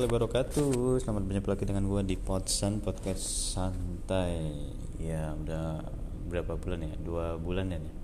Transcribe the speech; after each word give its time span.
Warahmatullahi 0.00 0.32
wabarakatuh. 0.32 1.04
Selamat 1.04 1.22
berjumpa 1.28 1.48
lagi 1.52 1.64
dengan 1.68 1.84
gue 1.84 2.02
di 2.08 2.16
Podsan 2.16 2.80
Podcast 2.80 3.52
Santai. 3.52 4.32
Ya 4.96 5.36
udah 5.36 5.84
berapa 6.24 6.56
bulan 6.56 6.88
ya? 6.88 6.94
Dua 7.04 7.36
bulan 7.36 7.68
ya 7.68 7.76
nih. 7.76 7.94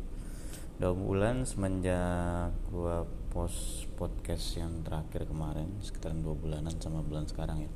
Dua 0.77 0.93
bulan 0.93 1.49
semenjak 1.49 2.53
gue 2.69 2.97
post 3.33 3.89
podcast 3.97 4.61
yang 4.61 4.85
terakhir 4.85 5.25
kemarin 5.25 5.73
Sekitaran 5.81 6.21
dua 6.21 6.37
bulanan 6.37 6.77
sama 6.77 7.01
bulan 7.01 7.25
sekarang 7.25 7.65
ya. 7.65 7.73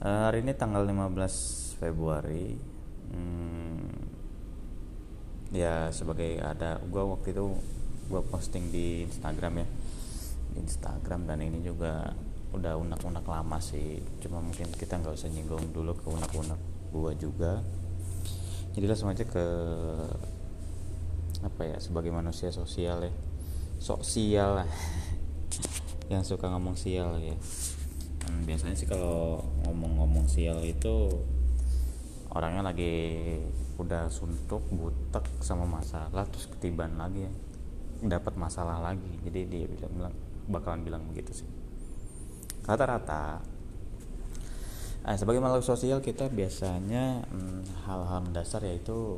Uh, 0.00 0.32
Hari 0.32 0.40
ini 0.40 0.56
tanggal 0.56 0.88
15 0.88 1.84
Februari. 1.84 2.56
Hmm, 3.12 4.08
Ya 5.52 5.92
sebagai 5.92 6.40
ada 6.40 6.80
Gue 6.80 7.04
waktu 7.04 7.36
itu 7.36 7.44
gue 8.08 8.22
posting 8.32 8.72
di 8.72 9.04
Instagram 9.04 9.60
ya. 9.60 9.68
Instagram 10.56 11.28
dan 11.28 11.44
ini 11.44 11.60
juga 11.60 12.16
udah 12.52 12.80
unak-unak 12.80 13.24
lama 13.28 13.58
sih. 13.60 14.00
Cuma 14.24 14.40
mungkin 14.40 14.68
kita 14.72 14.96
nggak 14.96 15.14
usah 15.14 15.28
nyinggung 15.28 15.72
dulu 15.72 15.92
ke 15.92 16.06
unak-unak 16.08 16.60
gua 16.88 17.12
juga. 17.12 17.60
Jadi 18.72 18.84
langsung 18.88 19.12
aja 19.12 19.24
ke 19.26 19.44
apa 21.38 21.62
ya 21.62 21.76
sebagai 21.78 22.08
manusia 22.08 22.48
sosial 22.48 23.04
ya. 23.04 23.12
Sosial. 23.78 24.64
Lah 24.64 24.70
yang 26.12 26.24
suka 26.24 26.48
ngomong 26.48 26.76
sial 26.78 27.20
ya. 27.20 27.36
Hmm, 28.24 28.44
biasanya 28.48 28.76
sih 28.76 28.88
kalau 28.88 29.44
ngomong-ngomong 29.68 30.24
sial 30.28 30.60
itu 30.64 31.12
orangnya 32.32 32.60
lagi 32.60 32.92
udah 33.80 34.10
suntuk 34.10 34.64
butek 34.68 35.24
sama 35.40 35.64
masalah 35.64 36.24
terus 36.28 36.48
ketiban 36.48 36.96
lagi 36.96 37.28
ya. 37.28 37.32
Dapat 37.98 38.40
masalah 38.40 38.80
lagi. 38.80 39.20
Jadi 39.26 39.40
dia 39.68 39.88
bilang 39.90 40.16
bakalan 40.48 40.80
bilang 40.80 41.04
begitu 41.12 41.44
sih 41.44 41.57
rata-rata. 42.68 43.40
Nah, 45.08 45.16
sebagai 45.16 45.40
makhluk 45.40 45.64
sosial 45.64 46.04
kita 46.04 46.28
biasanya 46.28 47.24
hmm, 47.24 47.88
hal-hal 47.88 48.28
mendasar 48.28 48.60
yaitu 48.68 49.16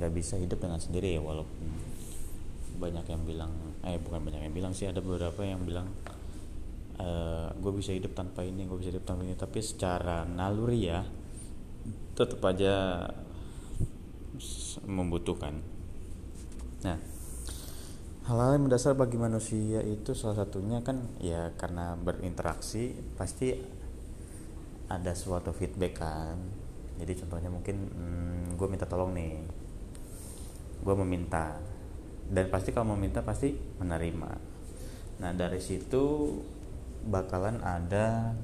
nggak 0.00 0.12
bisa 0.16 0.40
hidup 0.40 0.56
dengan 0.56 0.80
sendiri 0.80 1.12
ya 1.12 1.20
walaupun 1.20 1.68
banyak 2.80 3.04
yang 3.12 3.22
bilang 3.28 3.52
eh 3.84 4.00
bukan 4.00 4.24
banyak 4.24 4.40
yang 4.48 4.56
bilang 4.56 4.72
sih 4.72 4.88
ada 4.88 5.04
beberapa 5.04 5.44
yang 5.44 5.60
bilang 5.68 5.92
e, 6.96 7.04
eh, 7.04 7.48
gue 7.60 7.72
bisa 7.76 7.92
hidup 7.92 8.16
tanpa 8.16 8.40
ini 8.40 8.64
gue 8.64 8.80
bisa 8.80 8.88
hidup 8.88 9.04
tanpa 9.04 9.28
ini. 9.28 9.36
Tapi 9.36 9.60
secara 9.60 10.24
naluri 10.24 10.80
ya 10.88 11.04
tetap 12.16 12.40
aja 12.48 13.04
membutuhkan. 14.88 15.60
Nah 16.88 17.11
hal-hal 18.22 18.54
yang 18.54 18.70
mendasar 18.70 18.94
bagi 18.94 19.18
manusia 19.18 19.82
itu 19.82 20.14
salah 20.14 20.46
satunya 20.46 20.78
kan 20.86 21.02
ya 21.18 21.50
karena 21.58 21.98
berinteraksi 21.98 22.94
pasti 23.18 23.58
ada 24.86 25.10
suatu 25.16 25.50
feedback 25.50 25.94
kan. 25.98 26.38
Jadi 27.02 27.12
contohnya 27.18 27.50
mungkin 27.50 27.76
hmm, 27.90 28.46
gue 28.54 28.68
minta 28.70 28.86
tolong 28.86 29.10
nih. 29.10 29.42
Gue 30.86 30.94
meminta. 31.02 31.58
Dan 32.30 32.46
pasti 32.46 32.70
kalau 32.70 32.94
meminta 32.94 33.26
pasti 33.26 33.58
menerima. 33.82 34.30
Nah 35.18 35.30
dari 35.34 35.58
situ 35.58 36.30
bakalan 37.02 37.58
ada 37.66 38.38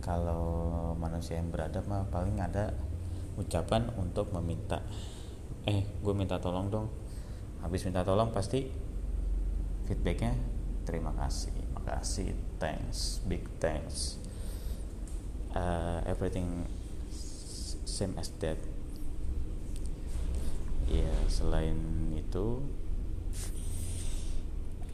kalau 0.00 0.96
manusia 0.96 1.36
yang 1.36 1.52
beradab 1.52 1.84
mah 1.84 2.08
paling 2.08 2.40
ada 2.40 2.72
ucapan 3.36 3.92
untuk 4.00 4.32
meminta. 4.32 4.80
Eh 5.68 5.84
gue 6.00 6.14
minta 6.16 6.40
tolong 6.40 6.72
dong 6.72 6.88
habis 7.64 7.84
minta 7.86 8.04
tolong 8.04 8.30
pasti 8.30 8.68
feedbacknya 9.86 10.34
terima 10.86 11.14
kasih 11.14 11.54
makasih 11.74 12.34
thanks 12.58 13.22
big 13.30 13.46
thanks. 13.62 14.18
Uh, 15.56 16.04
everything 16.04 16.68
same 17.86 18.12
as 18.20 18.28
that. 18.42 18.60
Ya 20.90 21.14
selain 21.32 21.78
itu 22.12 22.60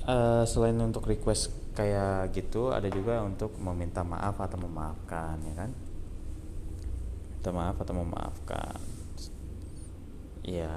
uh, 0.06 0.44
selain 0.46 0.78
untuk 0.78 1.08
request 1.08 1.50
kayak 1.72 2.30
gitu 2.36 2.70
ada 2.70 2.86
juga 2.92 3.24
untuk 3.24 3.56
meminta 3.56 4.04
maaf 4.04 4.36
atau 4.38 4.60
memaafkan 4.60 5.40
ya 5.42 5.54
kan? 5.66 5.70
Minta 7.40 7.50
maaf 7.50 7.76
atau 7.80 7.94
memaafkan 7.96 9.01
ya 10.42 10.70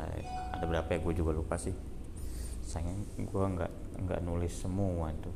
ada 0.53 0.65
berapa 0.65 0.89
ya? 0.89 0.99
Gue 1.01 1.13
juga 1.13 1.35
lupa 1.35 1.59
sih. 1.59 1.73
Sayang 2.65 3.05
gue 3.17 3.45
nggak 3.45 3.71
nggak 4.05 4.21
nulis 4.25 4.51
semua 4.51 5.07
itu 5.13 5.31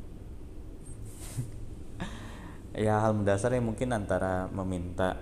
ya 2.85 2.99
hal 2.99 3.15
mendasar 3.15 3.55
yang 3.55 3.71
mungkin 3.71 3.95
antara 3.95 4.51
meminta 4.51 5.15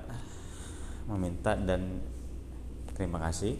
meminta 1.06 1.54
dan 1.54 2.02
terima 2.98 3.22
kasih 3.30 3.60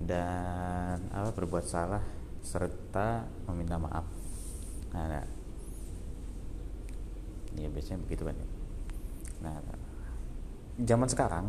dan 0.00 1.10
apa 1.12 1.34
berbuat 1.36 1.66
salah 1.66 2.00
serta 2.40 3.26
meminta 3.50 3.76
maaf. 3.76 4.06
Nah, 4.94 5.24
ya 7.56 7.68
biasanya 7.72 8.04
begitu 8.04 8.22
kan 8.28 8.36
nah. 9.40 9.60
Zaman 10.76 11.08
sekarang 11.08 11.46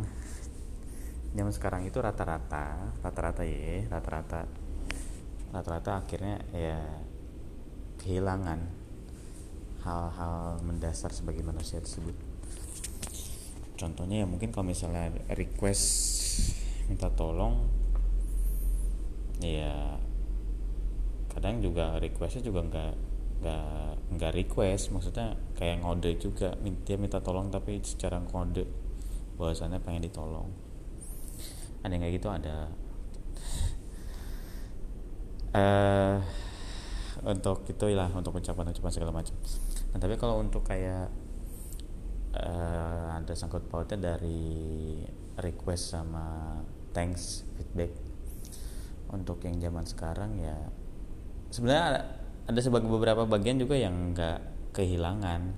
zaman 1.38 1.54
sekarang 1.54 1.86
itu 1.86 2.02
rata-rata 2.02 2.98
rata-rata 2.98 3.46
ya 3.46 3.86
rata-rata 3.86 4.50
rata-rata 5.54 6.02
akhirnya 6.02 6.42
ya 6.50 6.82
kehilangan 8.02 8.58
hal-hal 9.86 10.58
mendasar 10.66 11.14
sebagai 11.14 11.46
manusia 11.46 11.78
tersebut. 11.78 12.14
Contohnya 13.78 14.22
ya 14.22 14.26
mungkin 14.26 14.50
kalau 14.50 14.66
misalnya 14.66 15.14
request 15.38 15.86
minta 16.90 17.06
tolong 17.14 17.70
ya 19.38 19.94
kadang 21.30 21.62
juga 21.62 21.94
requestnya 22.02 22.42
juga 22.42 22.66
nggak 22.66 22.92
nggak 23.38 23.90
nggak 24.18 24.32
request 24.34 24.90
maksudnya 24.90 25.38
kayak 25.54 25.86
ngode 25.86 26.10
juga 26.18 26.58
dia 26.58 26.98
minta 26.98 27.22
tolong 27.22 27.54
tapi 27.54 27.78
secara 27.86 28.18
ngode 28.18 28.66
bahwasannya 29.38 29.78
pengen 29.78 30.10
ditolong 30.10 30.50
ada 31.82 31.92
yang 31.92 32.02
kayak 32.02 32.16
gitu 32.18 32.28
ada. 32.28 32.56
Uh, 35.48 36.20
untuk 37.24 37.64
itu 37.66 37.84
lah 37.96 38.12
untuk 38.14 38.36
ucapan-ucapan 38.38 38.92
segala 38.92 39.12
macam. 39.12 39.34
Nah 39.90 39.98
tapi 39.98 40.14
kalau 40.20 40.38
untuk 40.38 40.62
kayak 40.62 41.08
uh, 42.36 43.16
ada 43.16 43.32
sangkut 43.34 43.66
pautnya 43.66 44.14
dari 44.14 45.02
request 45.38 45.96
sama 45.98 46.58
thanks 46.94 47.46
feedback 47.56 47.94
untuk 49.08 49.40
yang 49.46 49.56
zaman 49.56 49.86
sekarang 49.88 50.36
ya 50.36 50.56
sebenarnya 51.48 51.84
ada, 51.94 52.00
ada 52.50 52.60
sebagai 52.60 52.90
beberapa 52.92 53.24
bagian 53.24 53.56
juga 53.56 53.74
yang 53.78 54.12
nggak 54.12 54.70
kehilangan 54.76 55.56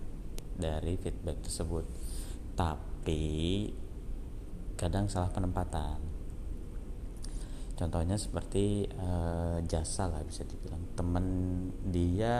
dari 0.56 0.94
feedback 1.00 1.42
tersebut. 1.44 1.84
Tapi 2.54 3.22
kadang 4.76 5.08
salah 5.08 5.32
penempatan 5.32 6.09
contohnya 7.80 8.20
seperti 8.20 8.84
uh, 9.00 9.56
jasa 9.64 10.12
lah 10.12 10.20
bisa 10.20 10.44
dibilang. 10.44 10.84
Temen 10.92 11.26
dia 11.88 12.36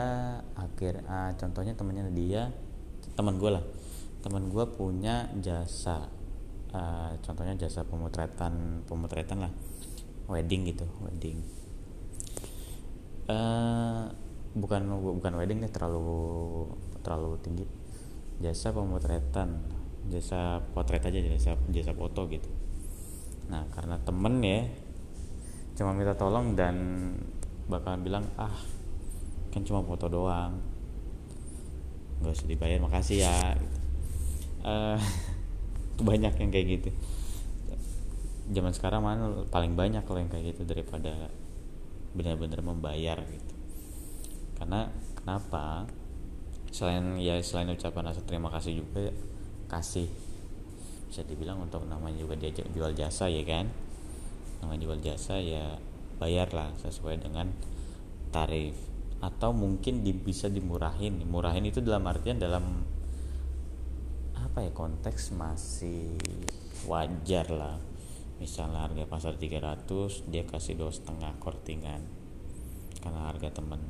akhir 0.53 1.01
uh, 1.09 1.33
contohnya 1.33 1.73
temennya 1.73 2.05
dia 2.13 2.53
teman 3.17 3.41
gue 3.41 3.49
lah. 3.49 3.65
Teman 4.21 4.53
gue 4.53 4.65
punya 4.69 5.33
jasa 5.41 6.05
uh, 6.77 7.11
contohnya 7.25 7.57
jasa 7.57 7.81
pemotretan 7.81 8.85
pemotretan 8.85 9.49
lah. 9.49 9.53
Wedding 10.29 10.69
gitu 10.69 10.85
wedding. 11.01 11.41
Uh, 13.25 14.13
bukan 14.53 14.85
bukan 15.17 15.33
wedding 15.41 15.65
nih 15.65 15.73
terlalu 15.73 16.69
terlalu 17.01 17.41
tinggi. 17.41 17.65
Jasa 18.45 18.69
pemotretan 18.69 19.57
jasa 20.05 20.61
potret 20.77 21.01
aja 21.01 21.17
jasa 21.17 21.57
jasa 21.73 21.97
foto 21.97 22.29
gitu. 22.29 22.49
Nah 23.49 23.65
karena 23.73 23.97
temen 24.05 24.37
ya 24.45 24.69
cuma 25.75 25.95
minta 25.95 26.13
tolong 26.13 26.53
dan 26.53 26.75
bakalan 27.71 28.03
bilang 28.03 28.25
ah 28.35 28.51
kan 29.51 29.63
cuma 29.67 29.83
foto 29.83 30.07
doang. 30.07 30.55
Nggak 32.23 32.33
usah 32.35 32.47
dibayar 32.47 32.79
makasih 32.79 33.27
ya. 33.27 33.35
Gitu. 33.59 33.77
uh, 34.63 34.99
banyak 36.07 36.33
yang 36.39 36.49
kayak 36.51 36.67
gitu. 36.79 36.89
Zaman 38.51 38.71
sekarang 38.75 39.03
mana 39.03 39.47
paling 39.47 39.75
banyak 39.75 40.03
loh 40.03 40.19
yang 40.19 40.31
kayak 40.31 40.55
gitu 40.55 40.63
daripada 40.67 41.31
benar-benar 42.15 42.63
membayar 42.63 43.19
gitu. 43.27 43.53
Karena 44.55 44.87
kenapa? 45.15 45.87
Selain 46.71 47.19
ya 47.19 47.35
selain 47.43 47.67
ucapan 47.75 48.11
rasa 48.11 48.23
terima 48.23 48.47
kasih 48.47 48.83
juga 48.83 49.11
kasih. 49.67 50.07
Bisa 51.11 51.27
dibilang 51.27 51.59
untuk 51.59 51.83
namanya 51.83 52.23
juga 52.23 52.39
dia 52.39 52.55
jual 52.55 52.95
jasa 52.95 53.27
ya 53.27 53.43
kan 53.43 53.67
namanya 54.61 54.81
jual 54.85 54.99
jasa 55.01 55.41
ya 55.41 55.81
bayarlah 56.21 56.69
sesuai 56.77 57.25
dengan 57.25 57.49
tarif. 58.29 58.77
Atau 59.21 59.53
mungkin 59.53 60.05
di, 60.05 60.13
bisa 60.13 60.49
dimurahin. 60.49 61.21
Murahin 61.25 61.65
itu 61.65 61.81
dalam 61.81 62.05
artian 62.05 62.37
dalam 62.37 62.85
apa 64.37 64.65
ya 64.65 64.71
konteks 64.73 65.33
masih 65.33 66.17
wajar 66.85 67.49
lah. 67.49 67.77
Misalnya 68.41 68.89
harga 68.89 69.05
pasar 69.05 69.33
300 69.37 70.29
dia 70.33 70.41
kasih 70.49 70.73
dua 70.73 70.89
setengah 70.89 71.37
kortingan 71.37 72.01
karena 73.01 73.29
harga 73.29 73.61
temen. 73.61 73.81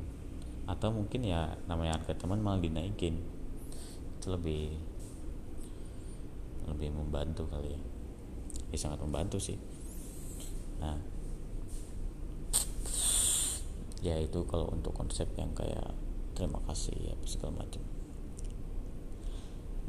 Atau 0.67 0.91
mungkin 0.91 1.23
ya 1.23 1.55
namanya 1.71 1.99
harga 1.99 2.15
teman 2.15 2.43
malah 2.43 2.59
dinaikin. 2.59 3.19
Itu 4.19 4.35
lebih 4.35 4.75
lebih 6.67 6.91
membantu 6.91 7.47
kali 7.47 7.71
ya. 7.71 7.81
Ya 8.71 8.77
sangat 8.79 8.99
membantu 9.03 9.39
sih 9.39 9.55
nah. 10.81 10.97
Ya 14.01 14.17
itu 14.17 14.41
kalau 14.49 14.65
untuk 14.73 14.97
konsep 14.97 15.29
yang 15.37 15.53
kayak 15.53 15.93
terima 16.33 16.57
kasih 16.65 16.97
ya 16.97 17.15
segala 17.29 17.61
macam. 17.61 17.85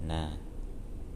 Nah 0.04 0.36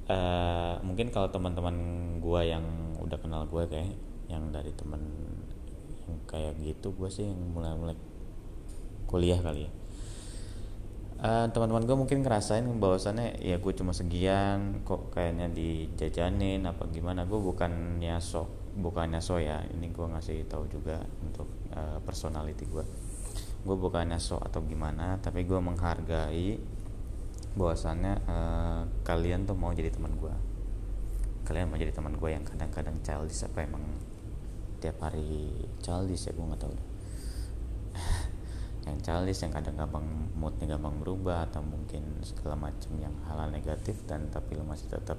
uh, 0.08 0.80
mungkin 0.80 1.12
kalau 1.12 1.28
teman-teman 1.28 1.76
gue 2.24 2.40
yang 2.48 2.64
udah 3.04 3.18
kenal 3.20 3.44
gue 3.44 3.68
kayak 3.68 3.92
yang 4.32 4.48
dari 4.48 4.72
teman 4.72 5.04
yang 6.08 6.16
kayak 6.24 6.56
gitu 6.64 6.96
gue 6.96 7.10
sih 7.12 7.28
yang 7.28 7.38
mulai-mulai 7.52 7.94
kuliah 9.04 9.38
kali 9.44 9.68
ya. 9.68 9.72
Uh, 11.16 11.46
teman-teman 11.52 11.84
gue 11.84 11.96
mungkin 11.96 12.24
ngerasain 12.24 12.64
bahwasannya 12.80 13.40
ya 13.44 13.60
gue 13.60 13.72
cuma 13.76 13.92
segian 13.92 14.84
kok 14.88 15.12
kayaknya 15.12 15.52
dijajanin 15.52 16.64
apa 16.64 16.88
gimana. 16.88 17.28
Gue 17.28 17.44
bukannya 17.44 18.16
sok 18.24 18.55
bukannya 18.76 19.24
so 19.24 19.40
ya 19.40 19.64
ini 19.72 19.88
gue 19.88 20.04
ngasih 20.04 20.44
tahu 20.46 20.68
juga 20.68 21.00
untuk 21.24 21.48
uh, 21.72 21.96
personality 22.04 22.68
gue 22.68 22.84
gue 23.66 23.76
bukannya 23.76 24.20
sok 24.20 24.46
atau 24.46 24.60
gimana 24.62 25.16
tapi 25.18 25.48
gue 25.48 25.56
menghargai 25.56 26.60
bahwasannya 27.56 28.14
uh, 28.28 28.82
kalian 29.00 29.48
tuh 29.48 29.56
mau 29.56 29.72
jadi 29.72 29.88
teman 29.88 30.12
gue 30.20 30.34
kalian 31.48 31.72
mau 31.72 31.80
jadi 31.80 31.90
teman 31.90 32.20
gue 32.20 32.30
yang 32.30 32.44
kadang-kadang 32.44 33.00
childish 33.00 33.48
apa 33.48 33.64
emang 33.64 33.82
tiap 34.78 35.00
hari 35.00 35.56
childish 35.80 36.28
ya 36.28 36.36
gue 36.36 36.44
nggak 36.44 36.60
tahu 36.60 36.76
yang 38.86 38.98
childish 39.00 39.40
yang 39.40 39.56
kadang 39.56 39.74
gampang 39.74 40.04
moodnya 40.36 40.76
gampang 40.76 41.00
berubah 41.00 41.48
atau 41.48 41.64
mungkin 41.64 42.20
segala 42.20 42.60
macam 42.60 42.92
yang 43.00 43.16
-hal 43.24 43.48
negatif 43.48 44.04
dan 44.04 44.28
tapi 44.28 44.54
lo 44.54 44.68
masih 44.68 44.92
tetap 44.92 45.16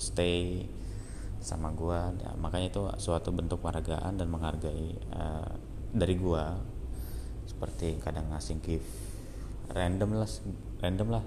stay 0.00 0.64
sama 1.44 1.76
gue 1.76 2.00
ya, 2.24 2.32
makanya 2.40 2.72
itu 2.72 2.82
suatu 2.96 3.28
bentuk 3.28 3.60
penghargaan 3.60 4.16
dan 4.16 4.32
menghargai 4.32 4.96
uh, 5.12 5.52
dari 5.92 6.16
gue 6.16 6.44
seperti 7.44 8.00
kadang 8.00 8.32
ngasih 8.32 8.56
gift 8.64 8.88
random 9.76 10.16
lah 10.16 10.30
random 10.80 11.20
lah. 11.20 11.24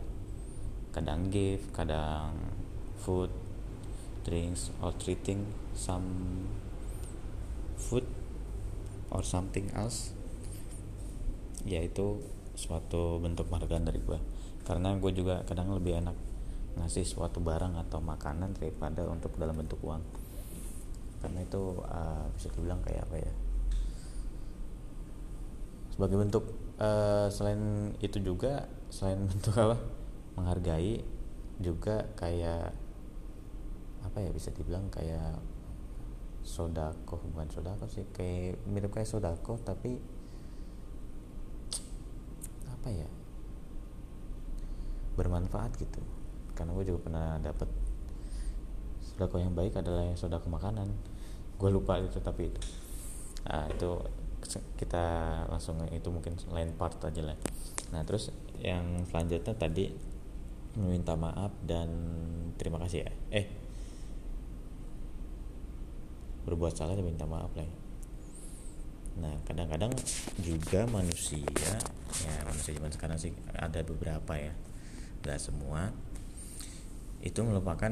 Kadang 0.89 1.29
gift 1.29 1.69
kadang 1.77 2.33
food 2.97 3.29
drinks 4.25 4.73
or 4.81 4.89
treating 4.97 5.45
some 5.77 6.09
food 7.77 8.09
or 9.13 9.21
something 9.21 9.69
else. 9.77 10.17
Ya 11.61 11.85
itu 11.85 12.25
suatu 12.57 13.21
bentuk 13.21 13.53
penghargaan 13.53 13.85
dari 13.85 14.01
gue 14.01 14.17
karena 14.65 14.97
gue 14.97 15.11
juga 15.13 15.45
kadang 15.45 15.71
lebih 15.77 16.01
enak 16.01 16.26
ngasih 16.77 17.03
suatu 17.03 17.41
barang 17.41 17.75
atau 17.87 17.97
makanan 17.97 18.53
daripada 18.57 19.03
untuk 19.09 19.33
dalam 19.35 19.57
bentuk 19.57 19.81
uang. 19.81 20.01
Karena 21.17 21.41
itu 21.41 21.81
uh, 21.81 22.29
bisa 22.37 22.47
dibilang 22.53 22.79
kayak 22.85 23.09
apa 23.09 23.17
ya? 23.17 23.33
Sebagai 25.91 26.17
bentuk 26.21 26.45
uh, 26.77 27.27
selain 27.33 27.93
itu 27.99 28.21
juga 28.21 28.69
selain 28.93 29.25
bentuk 29.31 29.57
apa? 29.57 29.77
Menghargai 30.37 31.01
juga 31.57 32.05
kayak 32.13 32.69
apa 34.05 34.17
ya 34.21 34.29
bisa 34.29 34.53
dibilang 34.53 34.87
kayak 34.93 35.41
sodako 36.45 37.19
bukan 37.33 37.49
sodako 37.49 37.89
sih 37.91 38.07
kayak 38.13 38.61
mirip 38.69 38.93
kayak 38.93 39.09
sodako 39.09 39.57
tapi 39.65 39.97
apa 42.69 42.89
ya? 42.93 43.09
Bermanfaat 45.17 45.73
gitu 45.81 46.16
karena 46.57 46.73
gue 46.73 46.85
juga 46.89 46.99
pernah 47.05 47.37
dapet 47.37 47.69
sodako 49.05 49.37
yang 49.37 49.53
baik 49.53 49.77
adalah 49.77 50.01
yang 50.09 50.17
sodako 50.17 50.49
makanan. 50.49 50.89
Gue 51.61 51.69
lupa 51.69 52.01
itu 52.01 52.17
tapi 52.17 52.49
itu. 52.49 52.61
Nah 53.45 53.69
itu 53.69 53.89
kita 54.77 55.05
langsung 55.49 55.81
itu 55.93 56.09
mungkin 56.09 56.33
lain 56.49 56.73
part 56.73 56.97
aja 57.05 57.21
lah. 57.21 57.37
Nah 57.93 58.01
terus 58.01 58.33
yang 58.57 59.05
selanjutnya 59.05 59.53
tadi 59.53 59.93
meminta 60.77 61.13
maaf 61.17 61.53
dan 61.65 61.89
terima 62.57 62.81
kasih 62.81 63.05
ya. 63.05 63.11
Eh 63.33 63.45
berbuat 66.47 66.73
salah 66.73 66.95
dan 66.95 67.03
minta 67.03 67.27
maaf 67.27 67.51
lah 67.59 67.67
ya. 67.67 67.75
nah 69.17 69.33
kadang-kadang 69.49 69.89
juga 70.39 70.85
manusia 70.93 71.41
ya 71.43 71.75
manusia 72.45 72.77
zaman 72.77 72.93
sekarang 72.93 73.17
sih 73.17 73.33
ada 73.51 73.81
beberapa 73.83 74.37
ya. 74.37 74.53
Nggak 75.25 75.41
semua 75.41 75.91
itu 77.21 77.39
melupakan 77.41 77.91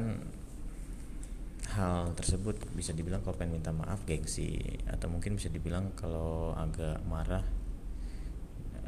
hal 1.74 2.14
tersebut. 2.14 2.56
Bisa 2.72 2.94
dibilang 2.94 3.22
kalau 3.26 3.34
pengen 3.34 3.58
minta 3.58 3.74
maaf 3.74 4.06
gengsi. 4.06 4.58
Atau 4.86 5.10
mungkin 5.10 5.34
bisa 5.34 5.50
dibilang 5.50 5.92
kalau 5.98 6.54
agak 6.54 7.02
marah 7.06 7.42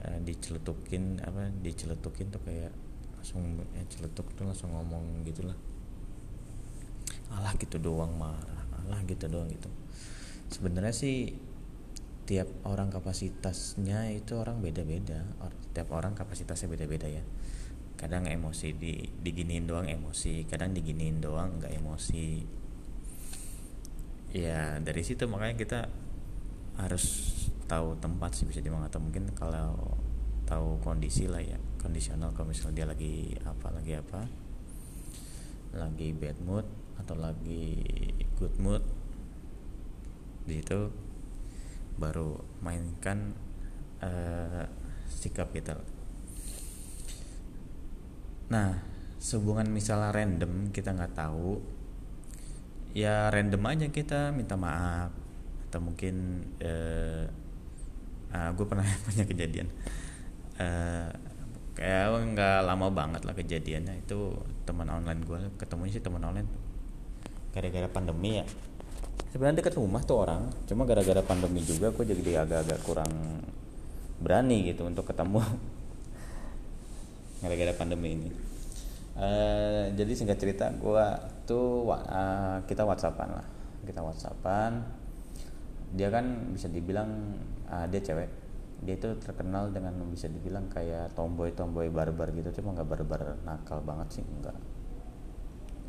eh, 0.06 0.19
diceletukin 0.23 1.19
apa 1.23 1.50
diceletukin 1.62 2.31
tuh 2.31 2.43
kayak 2.46 2.70
langsung 3.19 3.43
ya 3.75 3.82
celetuk 3.90 4.31
tuh 4.38 4.46
langsung 4.46 4.70
ngomong 4.70 5.26
gitulah. 5.26 5.56
Alah 7.35 7.52
gitu 7.59 7.83
doang 7.83 8.14
marah. 8.14 8.62
Alah 8.85 9.02
gitu 9.04 9.26
doang 9.26 9.50
gitu. 9.50 9.68
Sebenarnya 10.49 10.95
sih 10.95 11.35
tiap 12.28 12.49
orang 12.68 12.92
kapasitasnya 12.92 14.12
itu 14.14 14.38
orang 14.38 14.62
beda-beda. 14.62 15.26
Tiap 15.75 15.92
orang 15.92 16.14
kapasitasnya 16.14 16.71
beda-beda 16.71 17.11
ya 17.11 17.25
kadang 17.99 18.31
emosi 18.31 18.78
di 18.78 18.95
diginiin 19.02 19.67
doang 19.67 19.90
emosi 19.90 20.47
kadang 20.47 20.71
diginiin 20.71 21.19
doang 21.19 21.59
nggak 21.59 21.75
emosi. 21.75 22.47
Ya 24.38 24.78
dari 24.78 25.02
situ 25.02 25.26
makanya 25.26 25.57
kita 25.59 25.81
harus 26.78 27.35
tahu 27.67 27.99
tempat 27.99 28.38
sih 28.38 28.47
bisa 28.47 28.62
dibilang 28.62 28.87
atau 28.87 29.02
mungkin 29.02 29.28
kalau 29.35 29.99
tahu 30.49 30.81
kondisi 30.81 31.28
lah 31.28 31.45
ya 31.45 31.61
kondisional 31.76 32.33
kalau 32.33 32.49
misalnya 32.49 32.81
dia 32.81 32.87
lagi 32.88 33.14
apa 33.45 33.69
lagi 33.69 33.93
apa 34.00 34.21
lagi 35.76 36.09
bad 36.17 36.38
mood 36.40 36.64
atau 36.97 37.14
lagi 37.21 37.76
good 38.40 38.57
mood 38.57 38.81
di 40.49 40.64
situ 40.64 40.88
baru 42.00 42.40
mainkan 42.64 43.37
uh, 44.00 44.64
sikap 45.12 45.52
kita 45.52 45.76
nah 48.49 48.81
sehubungan 49.19 49.69
misalnya 49.69 50.14
random 50.14 50.73
kita 50.73 50.95
nggak 50.95 51.14
tahu 51.19 51.59
ya 52.97 53.28
random 53.28 53.62
aja 53.69 53.87
kita 53.93 54.33
minta 54.33 54.57
maaf. 54.57 55.12
Atau 55.69 55.85
mungkin 55.85 56.45
uh, 56.64 57.25
uh, 58.33 58.50
gue 58.57 58.67
pernah 58.67 58.87
punya 59.07 59.25
kejadian. 59.28 59.69
Uh, 60.59 61.12
kayak 61.78 62.11
nggak 62.35 62.59
lama 62.64 62.88
banget 62.90 63.23
lah 63.23 63.35
kejadiannya. 63.37 64.02
Itu 64.02 64.40
teman 64.64 64.88
online 64.88 65.23
gue 65.25 65.40
ketemunya 65.61 66.00
sih 66.00 66.05
teman 66.05 66.25
online. 66.25 66.49
Gara-gara 67.52 67.88
pandemi 67.90 68.40
ya. 68.40 68.47
Sebenarnya 69.28 69.61
dekat 69.61 69.76
rumah 69.76 70.00
tuh 70.00 70.25
orang 70.25 70.49
cuma 70.64 70.88
gara-gara 70.88 71.21
pandemi 71.21 71.61
juga 71.61 71.93
gue 71.93 72.05
jadi 72.17 72.49
agak-agak 72.49 72.81
kurang 72.81 73.12
berani 74.19 74.73
gitu 74.73 74.88
untuk 74.88 75.05
ketemu 75.05 75.45
gara-gara 77.42 77.73
pandemi 77.75 78.18
ini. 78.18 78.30
Uh, 79.18 79.90
jadi 79.99 80.14
singkat 80.14 80.38
cerita 80.38 80.71
gue 80.71 81.07
tuh 81.42 81.90
uh, 81.90 82.62
kita 82.66 82.87
whatsappan 82.87 83.30
lah. 83.35 83.47
Kita 83.83 84.02
whatsappan. 84.02 84.83
Dia 85.95 86.12
kan 86.12 86.54
bisa 86.54 86.71
dibilang 86.71 87.35
uh, 87.66 87.87
dia 87.90 88.00
cewek. 88.02 88.30
Dia 88.78 88.95
itu 88.95 89.11
terkenal 89.18 89.75
dengan 89.75 89.95
bisa 90.07 90.30
dibilang 90.30 90.71
kayak 90.71 91.18
tomboy 91.18 91.50
tomboy 91.50 91.90
barbar 91.90 92.30
gitu. 92.30 92.62
Cuma 92.62 92.78
nggak 92.78 92.87
barbar 92.87 93.42
nakal 93.42 93.83
banget 93.83 94.21
sih 94.21 94.25
enggak 94.25 94.54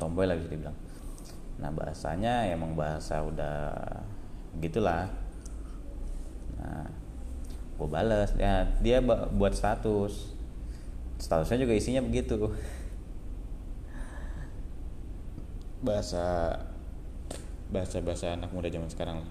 tomboy 0.00 0.24
lah 0.24 0.34
bisa 0.34 0.48
dibilang. 0.48 0.76
Nah 1.60 1.70
bahasanya 1.70 2.48
emang 2.48 2.72
bahasa 2.72 3.20
udah 3.20 3.76
gitulah. 4.64 5.12
Nah 6.56 6.88
gue 7.76 7.88
bales. 7.92 8.32
Ya 8.40 8.64
dia 8.80 9.04
buat 9.04 9.52
status 9.52 10.39
statusnya 11.20 11.68
juga 11.68 11.76
isinya 11.76 12.00
begitu. 12.00 12.50
Bahasa 15.84 16.56
bahasa 17.70 18.02
bahasa 18.02 18.34
anak 18.34 18.50
muda 18.50 18.66
zaman 18.66 18.90
sekarang 18.90 19.22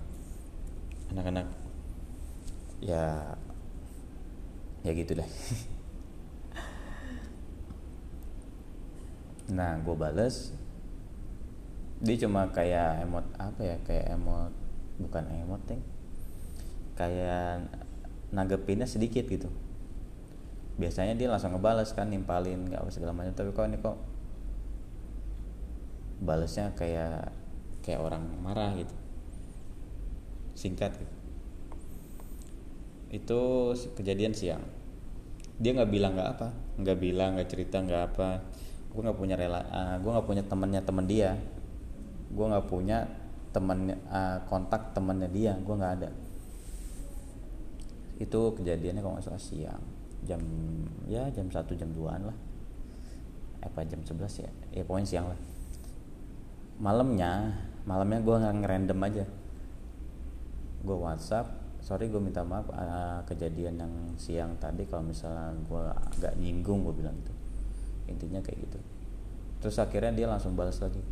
anak-anak 1.12 1.43
ya 2.79 3.36
ya 4.79 4.96
gitu 4.96 5.12
deh 5.19 5.27
nah 9.58 9.75
gue 9.81 9.96
bales. 9.98 10.55
Dia 12.00 12.15
cuma 12.15 12.48
kayak 12.55 13.03
emot 13.03 13.27
apa 13.36 13.60
ya 13.60 13.75
kayak 13.84 14.15
emot 14.15 14.55
bukan 15.03 15.27
emot 15.27 15.60
ting 15.67 15.84
kayak 16.96 17.67
nanggepinnya 18.31 18.88
sedikit 18.88 19.27
gitu 19.27 19.51
biasanya 20.79 21.13
dia 21.19 21.27
langsung 21.27 21.51
ngebales 21.51 21.91
kan 21.91 22.07
nimpalin 22.07 22.71
nggak 22.71 22.88
apa 22.88 22.91
segala 22.95 23.12
macam. 23.12 23.36
Tapi 23.36 23.51
kok 23.51 23.67
ini 23.67 23.77
kok 23.83 23.98
balesnya 26.24 26.71
kayak 26.79 27.36
kayak 27.83 28.00
orang 28.00 28.24
marah 28.39 28.71
gitu. 28.79 28.95
Singkat 30.55 30.95
gitu. 30.95 31.15
Itu 33.12 33.41
kejadian 34.00 34.31
siang. 34.31 34.63
Dia 35.59 35.75
nggak 35.75 35.91
bilang 35.91 36.15
nggak 36.15 36.29
apa 36.39 36.48
nggak 36.79 36.98
bilang 37.03 37.36
nggak 37.36 37.50
cerita 37.51 37.83
nggak 37.83 38.15
apa. 38.15 38.29
Gue 38.89 39.01
nggak 39.03 39.19
punya 39.19 39.36
rela 39.36 39.59
uh, 39.67 39.95
gue 40.00 40.12
nggak 40.15 40.27
punya 40.27 40.43
temennya 40.48 40.81
temen 40.88 41.05
dia. 41.05 41.36
Gue 42.31 42.45
nggak 42.48 42.71
punya 42.71 43.03
temen 43.51 44.00
uh, 44.07 44.39
kontak 44.48 44.95
temennya 44.95 45.27
dia 45.27 45.53
gue 45.59 45.75
nggak 45.75 45.93
ada. 46.00 46.09
Itu 48.15 48.55
kejadiannya 48.55 49.03
kalau 49.03 49.19
nggak 49.19 49.27
salah 49.27 49.43
siang 49.43 49.99
jam 50.25 50.41
ya 51.07 51.27
jam 51.31 51.47
satu 51.51 51.75
jam 51.75 51.91
2an 51.93 52.27
lah. 52.27 52.38
Apa 53.59 53.83
jam 53.83 53.99
11 54.01 54.43
ya? 54.45 54.51
Ya 54.71 54.83
pokoknya 54.88 55.07
siang 55.07 55.27
lah. 55.27 55.39
Malamnya 56.79 57.59
malamnya 57.83 58.19
gue 58.23 58.35
ngerandom 58.39 58.99
aja. 59.03 59.25
Gue 60.83 60.97
WhatsApp 60.97 61.59
sorry 61.79 62.11
gue 62.11 62.19
minta 62.19 62.43
maaf 62.43 62.67
uh, 62.75 63.23
kejadian 63.23 63.79
yang 63.79 63.93
siang 64.19 64.59
tadi 64.59 64.83
kalau 64.83 65.07
misalnya 65.07 65.55
gue 65.63 65.83
agak 66.15 66.33
nyinggung 66.39 66.88
gue 66.88 66.95
bilang 67.03 67.15
gitu. 67.19 67.33
Intinya 68.07 68.39
kayak 68.39 68.59
gitu. 68.63 68.79
Terus 69.59 69.75
akhirnya 69.79 70.15
dia 70.15 70.27
langsung 70.27 70.55
balas 70.55 70.79
lagi. 70.79 71.03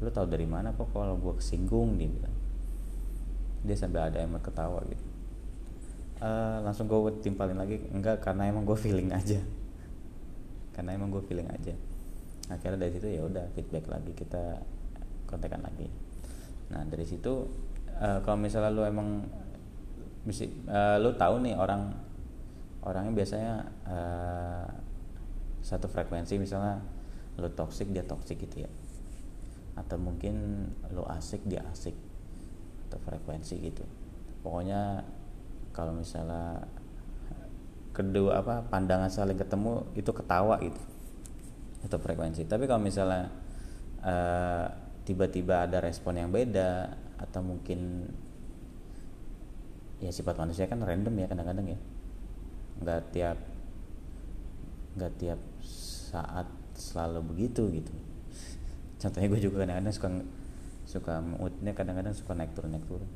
Lu 0.00 0.08
tahu 0.08 0.28
dari 0.28 0.48
mana 0.48 0.72
kok 0.76 0.92
kalau 0.92 1.16
gue 1.16 1.36
kesinggung 1.40 1.96
dia 1.96 2.08
bilang. 2.08 2.36
Dia 3.64 3.76
sampai 3.76 4.08
ada 4.08 4.20
emang 4.20 4.40
ketawa 4.40 4.80
gitu 4.88 5.09
uh, 6.20 6.62
langsung 6.62 6.86
gue 6.86 7.20
timpalin 7.24 7.56
lagi. 7.56 7.80
Enggak 7.90 8.22
karena 8.22 8.46
emang 8.46 8.68
gue 8.68 8.76
feeling 8.76 9.10
aja. 9.10 9.40
Karena 10.76 10.94
emang 10.94 11.10
gue 11.10 11.24
feeling 11.24 11.48
aja. 11.50 11.74
Akhirnya 12.52 12.86
dari 12.86 12.92
situ 12.94 13.06
ya 13.10 13.22
udah 13.26 13.46
feedback 13.56 13.88
lagi 13.90 14.12
kita 14.14 14.60
kontekan 15.26 15.64
lagi. 15.64 15.88
Nah 16.70 16.86
dari 16.86 17.06
situ 17.06 17.48
uh, 17.98 18.18
kalau 18.22 18.38
misalnya 18.38 18.70
lu 18.70 18.82
emang 18.86 19.26
misi, 20.26 20.50
uh, 20.68 21.00
lu 21.00 21.16
tahu 21.16 21.40
nih 21.42 21.56
orang 21.56 21.94
orangnya 22.80 23.12
biasanya 23.12 23.54
uh, 23.86 24.66
satu 25.60 25.86
frekuensi 25.88 26.40
misalnya 26.40 26.80
lu 27.36 27.48
toxic 27.52 27.88
dia 27.92 28.04
toxic 28.04 28.40
gitu 28.40 28.66
ya. 28.66 28.70
Atau 29.78 29.96
mungkin 29.96 30.66
lu 30.90 31.06
asik 31.06 31.46
dia 31.46 31.62
asik. 31.70 31.94
Atau 32.88 32.98
frekuensi 33.06 33.62
gitu. 33.62 33.86
Pokoknya 34.42 35.06
kalau 35.70 35.94
misalnya 35.94 36.66
kedua 37.90 38.40
apa 38.40 38.62
pandangan 38.70 39.10
saling 39.10 39.38
ketemu 39.38 39.86
itu 39.98 40.10
ketawa 40.10 40.58
gitu. 40.62 40.80
Atau 41.86 41.98
frekuensi. 41.98 42.44
Tapi 42.44 42.68
kalau 42.68 42.82
misalnya 42.82 43.32
uh, 44.04 44.66
tiba-tiba 45.04 45.64
ada 45.64 45.80
respon 45.80 46.20
yang 46.20 46.30
beda 46.30 46.92
atau 47.20 47.40
mungkin 47.44 48.08
ya 50.00 50.08
sifat 50.08 50.40
manusia 50.40 50.64
kan 50.64 50.80
random 50.80 51.14
ya 51.18 51.26
kadang-kadang 51.28 51.66
ya. 51.76 51.78
Nggak 52.80 53.00
tiap 53.12 53.38
nggak 54.98 55.12
tiap 55.22 55.40
saat 56.10 56.48
selalu 56.74 57.20
begitu 57.34 57.68
gitu. 57.70 57.92
Contohnya 59.00 59.28
gue 59.32 59.40
juga 59.40 59.64
kadang-kadang 59.64 59.94
suka 59.94 60.08
suka 60.84 61.14
moodnya 61.22 61.72
kadang-kadang 61.72 62.12
suka 62.12 62.32
naik 62.34 62.52
turun 62.52 62.74
naik 62.74 62.84
turun. 62.84 63.08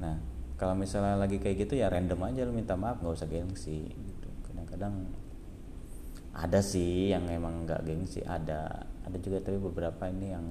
Nah 0.00 0.39
kalau 0.60 0.76
misalnya 0.76 1.16
lagi 1.16 1.40
kayak 1.40 1.64
gitu 1.64 1.80
ya 1.80 1.88
random 1.88 2.20
aja 2.28 2.44
lu 2.44 2.52
minta 2.52 2.76
maaf 2.76 3.00
nggak 3.00 3.16
usah 3.16 3.28
gengsi 3.32 3.88
gitu. 3.88 4.28
Kadang-kadang 4.44 5.08
ada 6.36 6.60
sih 6.60 7.08
yang 7.08 7.24
emang 7.32 7.64
nggak 7.64 7.80
gengsi 7.88 8.20
ada 8.28 8.84
ada 9.08 9.16
juga 9.16 9.40
tapi 9.40 9.56
beberapa 9.56 10.04
ini 10.12 10.36
yang 10.36 10.44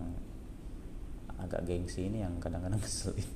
agak 1.38 1.70
gengsi 1.70 2.10
ini 2.10 2.26
yang 2.26 2.42
kadang-kadang 2.42 2.82
keselin 2.86 3.30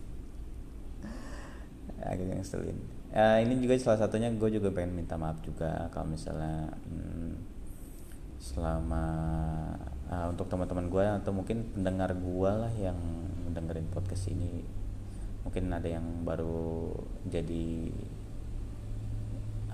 agak 2.04 2.26
ngeselin. 2.36 2.78
Uh, 3.14 3.38
ini 3.46 3.62
juga 3.62 3.78
salah 3.78 4.00
satunya 4.02 4.34
gue 4.34 4.50
juga 4.50 4.74
pengen 4.74 4.98
minta 4.98 5.16
maaf 5.16 5.38
juga 5.46 5.86
kalau 5.94 6.10
misalnya 6.10 6.74
hmm, 6.90 7.32
selama 8.42 9.06
uh, 10.10 10.28
untuk 10.34 10.50
teman-teman 10.50 10.90
gue 10.90 11.06
atau 11.22 11.32
mungkin 11.32 11.70
pendengar 11.78 12.12
gue 12.18 12.52
lah 12.52 12.74
yang 12.74 12.98
mendengarin 13.46 13.86
podcast 13.94 14.34
ini 14.34 14.66
mungkin 15.44 15.70
ada 15.76 15.88
yang 15.88 16.24
baru 16.24 16.96
jadi 17.28 17.92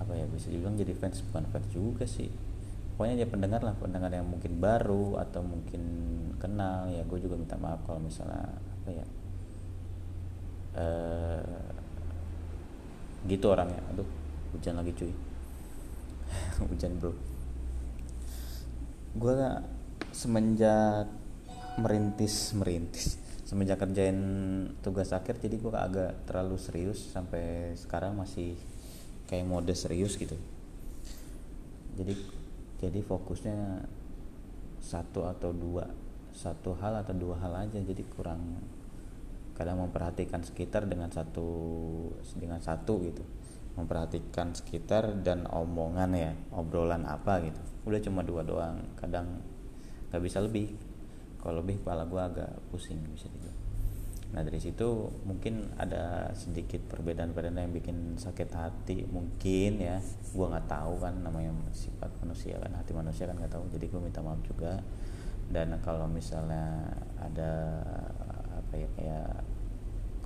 apa 0.00 0.16
ya 0.16 0.26
bisa 0.26 0.50
dibilang 0.50 0.74
jadi 0.74 0.96
fans 0.96 1.22
bukan 1.30 1.44
fans 1.52 1.66
juga 1.70 2.04
sih. 2.08 2.30
Pokoknya 2.96 3.24
dia 3.24 3.28
pendengar 3.28 3.64
lah 3.64 3.72
pendengar 3.76 4.12
yang 4.12 4.28
mungkin 4.28 4.60
baru 4.60 5.16
atau 5.22 5.40
mungkin 5.40 5.82
kenal. 6.36 6.90
Ya 6.92 7.04
gue 7.06 7.18
juga 7.20 7.36
minta 7.38 7.56
maaf 7.56 7.80
kalau 7.84 8.00
misalnya 8.00 8.48
apa 8.50 8.90
ya 8.90 9.06
uh, 10.76 11.64
gitu 13.28 13.46
orangnya. 13.52 13.80
Aduh 13.94 14.08
hujan 14.56 14.80
lagi 14.80 14.92
cuy. 14.96 15.12
Hujan 16.70 16.96
bro. 16.98 17.12
Gue 19.16 19.34
semenjak 20.10 21.06
merintis 21.78 22.52
merintis 22.56 23.29
semenjak 23.50 23.82
kerjain 23.82 24.14
tugas 24.78 25.10
akhir 25.10 25.42
jadi 25.42 25.58
gue 25.58 25.74
agak 25.74 26.22
terlalu 26.22 26.54
serius 26.54 27.02
sampai 27.10 27.74
sekarang 27.74 28.14
masih 28.14 28.54
kayak 29.26 29.42
mode 29.42 29.74
serius 29.74 30.14
gitu. 30.14 30.38
Jadi 31.98 32.14
jadi 32.78 33.02
fokusnya 33.02 33.82
satu 34.78 35.26
atau 35.26 35.50
dua 35.50 35.82
satu 36.30 36.78
hal 36.78 37.02
atau 37.02 37.10
dua 37.10 37.42
hal 37.42 37.66
aja 37.66 37.82
jadi 37.82 38.06
kurang 38.14 38.38
kadang 39.58 39.82
memperhatikan 39.82 40.46
sekitar 40.46 40.86
dengan 40.86 41.10
satu 41.10 41.50
dengan 42.38 42.62
satu 42.62 43.02
gitu. 43.02 43.26
Memperhatikan 43.74 44.54
sekitar 44.54 45.26
dan 45.26 45.50
omongan 45.50 46.14
ya 46.14 46.38
obrolan 46.54 47.02
apa 47.02 47.42
gitu. 47.42 47.58
Udah 47.82 47.98
cuma 47.98 48.22
dua 48.22 48.46
doang 48.46 48.78
kadang 48.94 49.42
nggak 50.14 50.22
bisa 50.22 50.38
lebih 50.38 50.89
kalau 51.40 51.64
lebih 51.64 51.80
kepala 51.80 52.04
gue 52.04 52.20
agak 52.20 52.52
pusing 52.68 53.00
bisa 53.10 53.26
juga 53.32 53.50
nah 54.30 54.46
dari 54.46 54.62
situ 54.62 55.10
mungkin 55.26 55.74
ada 55.74 56.30
sedikit 56.38 56.78
perbedaan-perbedaan 56.86 57.66
yang 57.66 57.74
bikin 57.74 58.14
sakit 58.14 58.50
hati 58.54 59.02
mungkin 59.10 59.82
ya. 59.82 59.98
Gue 60.30 60.46
nggak 60.46 60.70
tahu 60.70 61.02
kan 61.02 61.18
namanya 61.18 61.50
sifat 61.74 62.14
manusia 62.22 62.54
kan 62.62 62.70
hati 62.78 62.94
manusia 62.94 63.26
kan 63.26 63.34
nggak 63.34 63.50
tahu. 63.50 63.66
Jadi 63.74 63.90
gue 63.90 63.98
minta 63.98 64.22
maaf 64.22 64.38
juga. 64.46 64.78
Dan 65.50 65.74
kalau 65.82 66.06
misalnya 66.06 66.94
ada 67.18 67.82
apa 68.54 68.72
ya 68.78 68.88
kayak 68.94 69.30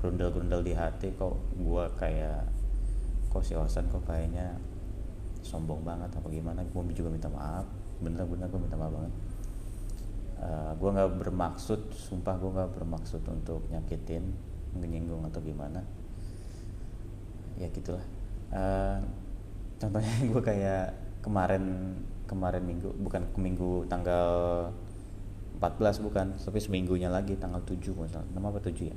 grundel-grundel 0.05 0.61
di 0.61 0.77
hati 0.77 1.09
kok 1.17 1.41
gue 1.57 1.85
kayak 1.97 2.45
kok 3.33 3.41
si 3.41 3.57
Orsan 3.57 3.89
kok 3.89 4.05
kayaknya 4.05 4.53
sombong 5.41 5.81
banget 5.81 6.13
apa 6.13 6.29
gimana 6.29 6.61
gue 6.61 6.83
juga 6.93 7.09
minta 7.09 7.33
maaf. 7.33 7.65
Bener-bener 8.05 8.53
gue 8.53 8.61
minta 8.61 8.77
maaf 8.77 8.93
banget 8.93 9.13
uh, 10.41 10.45
eh, 10.45 10.73
gue 10.79 10.91
nggak 10.91 11.11
bermaksud 11.21 11.81
sumpah 11.95 12.35
gue 12.39 12.51
nggak 12.51 12.71
bermaksud 12.75 13.23
untuk 13.29 13.67
nyakitin 13.71 14.35
menyinggung 14.75 15.23
atau 15.29 15.41
gimana. 15.41 15.83
Ya 17.55 17.71
gitulah. 17.71 18.03
Uh, 18.51 18.99
contohnya 19.79 20.15
gue 20.31 20.43
kayak 20.43 20.85
kemarin 21.23 21.97
kemarin 22.25 22.63
minggu 22.65 22.91
bukan 23.01 23.23
minggu 23.37 23.87
tanggal 23.87 24.29
14 25.61 26.05
bukan 26.05 26.27
tapi 26.37 26.59
seminggunya 26.61 27.09
lagi 27.09 27.39
tanggal 27.39 27.63
7 27.63 27.79
misalnya 27.95 28.29
nama 28.35 28.51
apa 28.51 28.61
7 28.61 28.91
ya? 28.91 28.97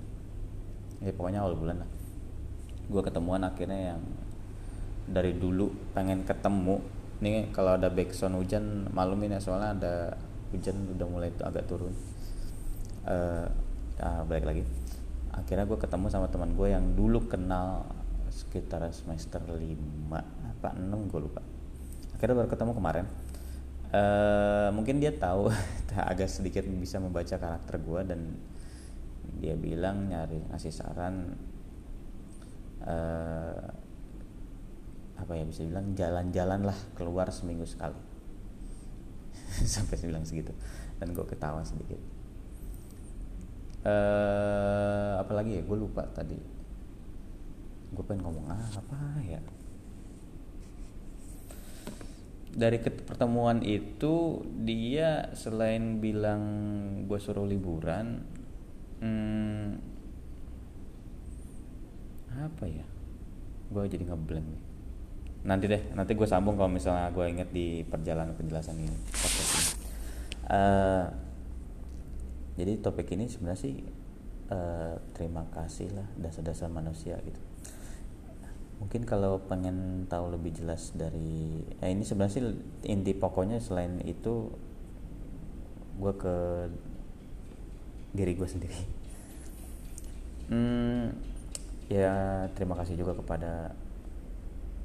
Ya 1.05 1.11
pokoknya 1.13 1.45
awal 1.45 1.55
bulan 1.55 1.85
lah. 1.85 1.89
Gue 2.89 3.01
ketemuan 3.05 3.45
akhirnya 3.45 3.95
yang 3.95 4.01
dari 5.07 5.37
dulu 5.37 5.71
pengen 5.93 6.25
ketemu. 6.27 6.81
Nih 7.17 7.49
kalau 7.49 7.77
ada 7.77 7.89
backsound 7.89 8.37
hujan 8.37 8.89
malam 8.93 9.17
ini 9.25 9.41
soalnya 9.41 9.73
ada 9.73 9.95
hujan 10.51 10.75
udah 10.95 11.07
mulai 11.07 11.29
agak 11.43 11.67
turun. 11.67 11.93
Uh, 13.07 13.47
uh, 14.01 14.21
balik 14.27 14.45
lagi. 14.47 14.63
Akhirnya 15.33 15.69
gue 15.69 15.79
ketemu 15.79 16.07
sama 16.09 16.27
teman 16.31 16.55
gue 16.55 16.67
yang 16.71 16.97
dulu 16.97 17.27
kenal 17.29 17.85
sekitar 18.31 18.83
semester 18.93 19.41
5 19.41 19.57
apa 20.13 20.69
6 20.75 21.11
gue 21.11 21.19
lupa. 21.21 21.41
Akhirnya 22.17 22.35
baru 22.43 22.49
ketemu 22.49 22.71
kemarin. 22.73 23.05
Uh, 23.87 24.67
mungkin 24.75 24.99
dia 24.99 25.15
tahu 25.15 25.47
agak 26.11 26.27
sedikit 26.27 26.67
bisa 26.67 26.99
membaca 26.99 27.39
karakter 27.39 27.79
gue 27.79 28.01
dan 28.03 28.21
dia 29.37 29.55
bilang 29.55 30.11
nyari 30.11 30.43
ngasih 30.51 30.73
saran 30.75 31.35
uh, 32.83 33.63
apa 35.17 35.33
ya 35.33 35.43
bisa 35.47 35.65
bilang 35.65 35.95
jalan-jalan 35.97 36.67
lah 36.67 36.77
keluar 36.93 37.31
seminggu 37.33 37.65
sekali 37.65 38.06
sampai 39.75 39.95
bilang 40.03 40.25
segitu. 40.27 40.51
Dan 40.97 41.13
gue 41.13 41.25
ketawa 41.25 41.63
sedikit. 41.63 41.99
Uh, 43.87 45.21
apalagi 45.21 45.61
ya? 45.61 45.63
Gue 45.63 45.77
lupa 45.79 46.03
tadi. 46.11 46.37
Gue 47.93 48.03
pengen 48.03 48.27
ngomong 48.27 48.51
apa 48.51 48.99
ya? 49.23 49.39
Dari 52.57 52.81
pertemuan 52.81 53.61
itu 53.61 54.41
dia 54.65 55.29
selain 55.37 56.01
bilang 56.01 56.41
gue 57.05 57.19
suruh 57.21 57.45
liburan 57.45 58.25
hmm, 58.97 59.67
apa 62.33 62.65
ya? 62.65 62.87
Gue 63.69 63.85
jadi 63.85 64.09
ngeblank 64.09 64.66
nanti 65.47 65.65
deh 65.71 65.79
nanti 65.95 66.11
gue 66.11 66.27
sambung 66.27 66.59
kalau 66.59 66.67
misalnya 66.67 67.07
gue 67.15 67.23
inget 67.23 67.49
di 67.55 67.87
perjalanan 67.87 68.35
penjelasan 68.35 68.75
ini. 68.83 68.97
Uh, 70.47 71.07
jadi 72.59 72.83
topik 72.83 73.07
ini 73.15 73.31
sebenarnya 73.31 73.59
sih 73.63 73.75
uh, 74.51 74.99
terima 75.15 75.47
kasih 75.55 75.87
lah 75.95 76.07
dasar-dasar 76.19 76.67
manusia 76.67 77.15
gitu. 77.23 77.39
Mungkin 78.83 79.07
kalau 79.07 79.41
pengen 79.47 80.05
tahu 80.11 80.35
lebih 80.35 80.53
jelas 80.53 80.91
dari 80.93 81.63
eh 81.79 81.89
ini 81.95 82.03
sebenarnya 82.03 82.33
sih 82.35 82.43
inti 82.85 83.15
pokoknya 83.15 83.63
selain 83.63 84.03
itu 84.03 84.51
gue 85.97 86.13
ke 86.13 86.35
diri 88.13 88.35
gue 88.35 88.47
sendiri. 88.51 88.79
Hmm, 90.47 91.11
ya 91.87 92.47
terima 92.55 92.75
kasih 92.79 92.99
juga 92.99 93.15
kepada 93.15 93.75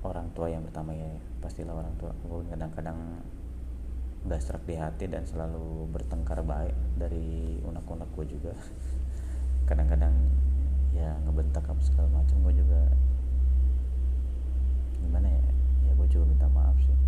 orang 0.02 0.26
tua 0.34 0.50
yang 0.50 0.66
pertama 0.66 0.90
ya 0.94 1.06
pastilah 1.38 1.78
orang 1.78 1.94
tua 1.94 2.10
gue 2.10 2.42
kadang-kadang 2.50 2.98
udah 4.22 4.38
serak 4.38 4.62
di 4.66 4.78
hati 4.78 5.10
dan 5.10 5.26
selalu 5.26 5.90
bertengkar 5.90 6.46
baik 6.46 6.74
dari 6.94 7.58
unek-unek 7.66 8.06
gue 8.14 8.26
juga. 8.38 8.54
Kadang-kadang 9.68 10.14
ya 10.94 11.10
ngebentak 11.26 11.66
apa 11.66 11.80
segala 11.82 12.22
macam 12.22 12.36
gue 12.44 12.54
juga 12.60 12.82
gimana 15.02 15.26
ya 15.26 15.42
ya 15.88 15.92
gue 15.98 16.06
juga 16.06 16.24
minta 16.30 16.46
maaf 16.54 16.78
sih. 16.78 16.98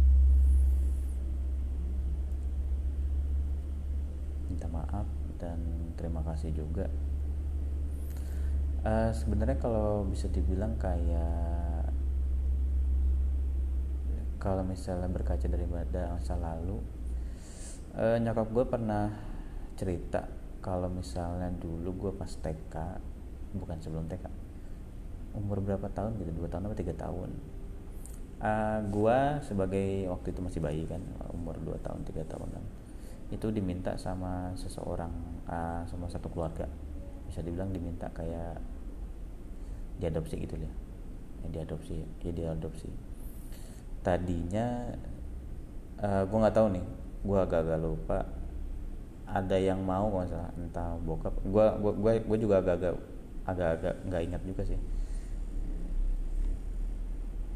Minta 4.50 4.66
maaf 4.66 5.06
dan 5.38 5.58
terima 5.94 6.22
kasih 6.26 6.50
juga. 6.50 6.90
Uh, 8.84 9.14
sebenarnya 9.16 9.56
kalau 9.62 10.04
bisa 10.10 10.28
dibilang 10.28 10.76
kayak 10.76 11.73
kalau 14.44 14.60
misalnya 14.60 15.08
berkaca 15.08 15.48
dari 15.48 15.64
masa 15.64 16.36
lalu 16.36 16.76
uh, 17.96 18.20
nyokap 18.20 18.52
gue 18.52 18.64
pernah 18.68 19.08
cerita 19.72 20.28
kalau 20.60 20.92
misalnya 20.92 21.48
dulu 21.56 21.96
gue 21.96 22.12
pas 22.12 22.28
TK 22.28 22.74
bukan 23.56 23.80
sebelum 23.80 24.04
TK 24.04 24.28
umur 25.40 25.64
berapa 25.64 25.88
tahun 25.88 26.20
gitu 26.20 26.30
dua 26.30 26.46
tahun 26.52 26.70
atau 26.70 26.78
tiga 26.78 26.94
tahun. 26.94 27.30
Uh, 28.44 28.78
gue 28.92 29.18
sebagai 29.42 30.06
waktu 30.12 30.30
itu 30.30 30.40
masih 30.44 30.60
bayi 30.60 30.84
kan 30.84 31.00
umur 31.32 31.56
dua 31.64 31.80
tahun 31.80 32.04
tiga 32.04 32.22
tahunan 32.28 32.60
itu 33.32 33.48
diminta 33.50 33.96
sama 33.96 34.52
seseorang 34.54 35.10
uh, 35.48 35.82
sama 35.88 36.06
satu 36.12 36.28
keluarga. 36.28 36.68
Bisa 37.26 37.40
dibilang 37.40 37.72
diminta 37.72 38.12
kayak 38.12 38.60
diadopsi 39.98 40.36
gitu 40.36 40.54
ya, 40.60 40.70
ya 41.46 41.48
diadopsi 41.50 41.96
ya 42.22 42.30
diadopsi 42.30 43.13
tadinya 44.04 44.92
uh, 45.98 46.20
eh, 46.20 46.22
gue 46.28 46.38
nggak 46.38 46.54
tahu 46.54 46.68
nih 46.76 46.84
gue 47.24 47.38
agak-agak 47.40 47.80
lupa. 47.80 48.18
Ada 49.24 49.56
yang 49.56 49.80
mau 49.80 50.12
kalau 50.12 50.28
salah 50.28 50.52
entah 50.60 50.94
bokap. 51.00 51.32
Gue 51.48 51.64
gue 51.80 52.12
gue 52.22 52.38
juga 52.38 52.60
agak-agak 52.60 52.94
agak-agak 53.48 53.94
nggak 54.06 54.22
ingat 54.28 54.42
juga 54.44 54.62
sih. 54.68 54.80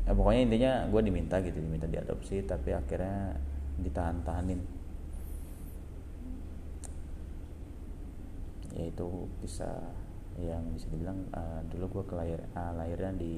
Ya, 0.08 0.16
pokoknya 0.16 0.40
intinya 0.48 0.72
gue 0.88 1.00
diminta 1.04 1.36
gitu 1.44 1.60
diminta 1.60 1.84
diadopsi 1.84 2.40
tapi 2.48 2.72
akhirnya 2.72 3.36
ditahan-tahanin. 3.84 4.64
Ya 8.72 8.88
itu 8.88 9.28
bisa 9.44 9.68
yang 10.40 10.64
bisa 10.72 10.88
dibilang 10.88 11.28
uh, 11.34 11.60
dulu 11.68 12.00
gue 12.00 12.04
kelahir 12.14 12.40
uh, 12.56 12.72
lahirnya 12.78 13.12
di 13.20 13.36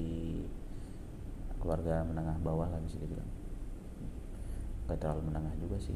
keluarga 1.61 2.01
menengah 2.01 2.35
bawah 2.41 2.67
lah 2.67 2.81
bisa 2.81 2.97
dibilang. 2.97 3.29
Nggak 4.89 4.97
terlalu 4.97 5.21
menengah 5.29 5.53
juga 5.61 5.77
sih. 5.77 5.95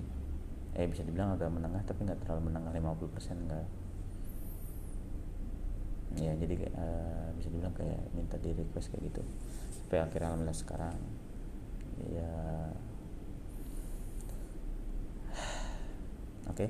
Eh 0.78 0.86
bisa 0.86 1.02
dibilang 1.02 1.34
agak 1.34 1.50
menengah 1.50 1.82
tapi 1.84 2.06
nggak 2.06 2.22
terlalu 2.24 2.54
menengah 2.54 2.72
50% 2.72 3.44
enggak 3.44 3.68
ya 6.16 6.32
jadi 6.32 6.72
uh, 6.72 7.28
bisa 7.36 7.52
dibilang 7.52 7.76
kayak 7.76 8.00
minta 8.16 8.40
di 8.40 8.56
request 8.56 8.94
kayak 8.94 9.12
gitu. 9.12 9.22
Sampai 9.76 10.00
akhirnya 10.00 10.32
alhamdulillah 10.32 10.56
sekarang 10.56 10.96
ya. 12.08 12.32
Oke. 16.46 16.70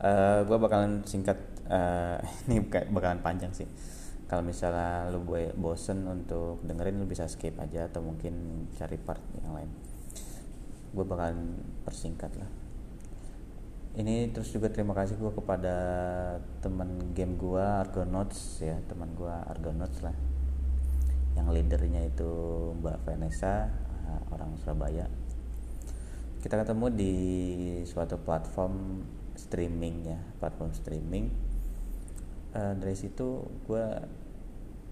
uh, 0.00 0.40
gue 0.48 0.56
bakalan 0.56 1.04
singkat 1.04 1.36
uh, 1.68 2.16
ini 2.48 2.62
bakalan 2.68 3.20
panjang 3.20 3.52
sih 3.52 3.68
kalau 4.26 4.42
misalnya 4.42 5.06
lu 5.14 5.22
gue 5.22 5.54
bosen 5.54 6.02
untuk 6.02 6.58
dengerin 6.66 6.98
lu 6.98 7.06
bisa 7.06 7.30
skip 7.30 7.54
aja 7.62 7.86
atau 7.86 8.02
mungkin 8.02 8.66
cari 8.74 8.98
part 8.98 9.22
yang 9.38 9.54
lain. 9.54 9.70
Gue 10.90 11.04
bakalan 11.06 11.62
persingkat 11.86 12.34
lah. 12.34 12.50
Ini 13.96 14.34
terus 14.34 14.52
juga 14.52 14.68
terima 14.68 14.92
kasih 14.92 15.16
gue 15.16 15.32
kepada 15.32 15.76
teman 16.60 17.14
game 17.14 17.38
gue 17.38 17.62
Argonauts 17.62 18.60
ya 18.60 18.76
teman 18.90 19.14
gue 19.14 19.30
Argonauts 19.30 20.02
lah. 20.02 20.12
Yang 21.38 21.46
leadernya 21.54 22.02
itu 22.10 22.30
Mbak 22.82 23.06
Vanessa 23.06 23.70
eh, 24.10 24.22
orang 24.34 24.58
Surabaya. 24.58 25.06
Kita 26.42 26.58
ketemu 26.58 26.86
di 26.92 27.14
suatu 27.86 28.18
platform 28.18 29.06
streaming 29.36 29.96
ya 30.08 30.18
platform 30.40 30.72
streaming 30.72 31.45
uh, 32.56 32.74
dari 32.80 32.96
situ 32.96 33.44
gue 33.68 33.84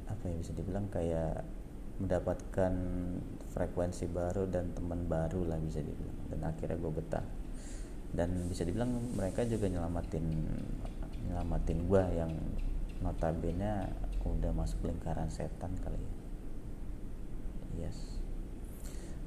apa 0.05 0.24
ya 0.29 0.37
bisa 0.37 0.53
dibilang 0.53 0.87
kayak 0.92 1.40
mendapatkan 1.96 2.74
frekuensi 3.55 4.11
baru 4.11 4.50
dan 4.50 4.74
teman 4.77 5.09
baru 5.09 5.46
lah 5.48 5.59
bisa 5.62 5.81
dibilang. 5.81 6.18
Dan 6.29 6.40
akhirnya 6.44 6.77
gue 6.77 6.92
betah. 6.92 7.27
Dan 8.14 8.46
bisa 8.46 8.62
dibilang 8.62 8.92
mereka 9.16 9.42
juga 9.48 9.66
nyelamatin 9.66 10.27
nyelamatin 11.24 11.79
gue 11.88 12.03
yang 12.14 12.33
notabene 13.00 13.90
udah 14.24 14.53
masuk 14.57 14.85
lingkaran 14.85 15.29
setan 15.29 15.72
kali 15.81 15.98
ya. 15.98 16.14
Yes. 17.87 17.96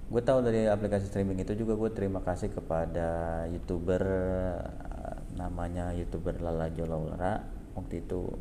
Gue 0.08 0.24
tahu 0.24 0.40
dari 0.40 0.72
aplikasi 0.72 1.12
streaming 1.12 1.44
itu 1.44 1.52
juga 1.52 1.76
gue 1.76 1.92
terima 1.92 2.24
kasih 2.24 2.48
kepada 2.48 3.44
youtuber 3.52 4.02
eh, 4.08 5.20
namanya 5.36 5.92
youtuber 5.92 6.40
Lala 6.40 6.72
Jolawara 6.72 7.57
waktu 7.78 8.02
itu 8.02 8.34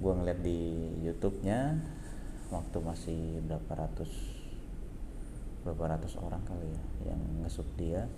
gue 0.00 0.12
ngeliat 0.14 0.40
di 0.40 0.60
YouTube-nya 1.02 1.76
waktu 2.54 2.78
masih 2.80 3.20
berapa 3.44 3.84
ratus 3.84 4.10
berapa 5.60 5.98
ratus 5.98 6.16
orang 6.16 6.40
kali 6.48 6.72
ya 6.72 7.12
yang 7.12 7.20
ngesut 7.44 7.68
dia. 7.76 8.08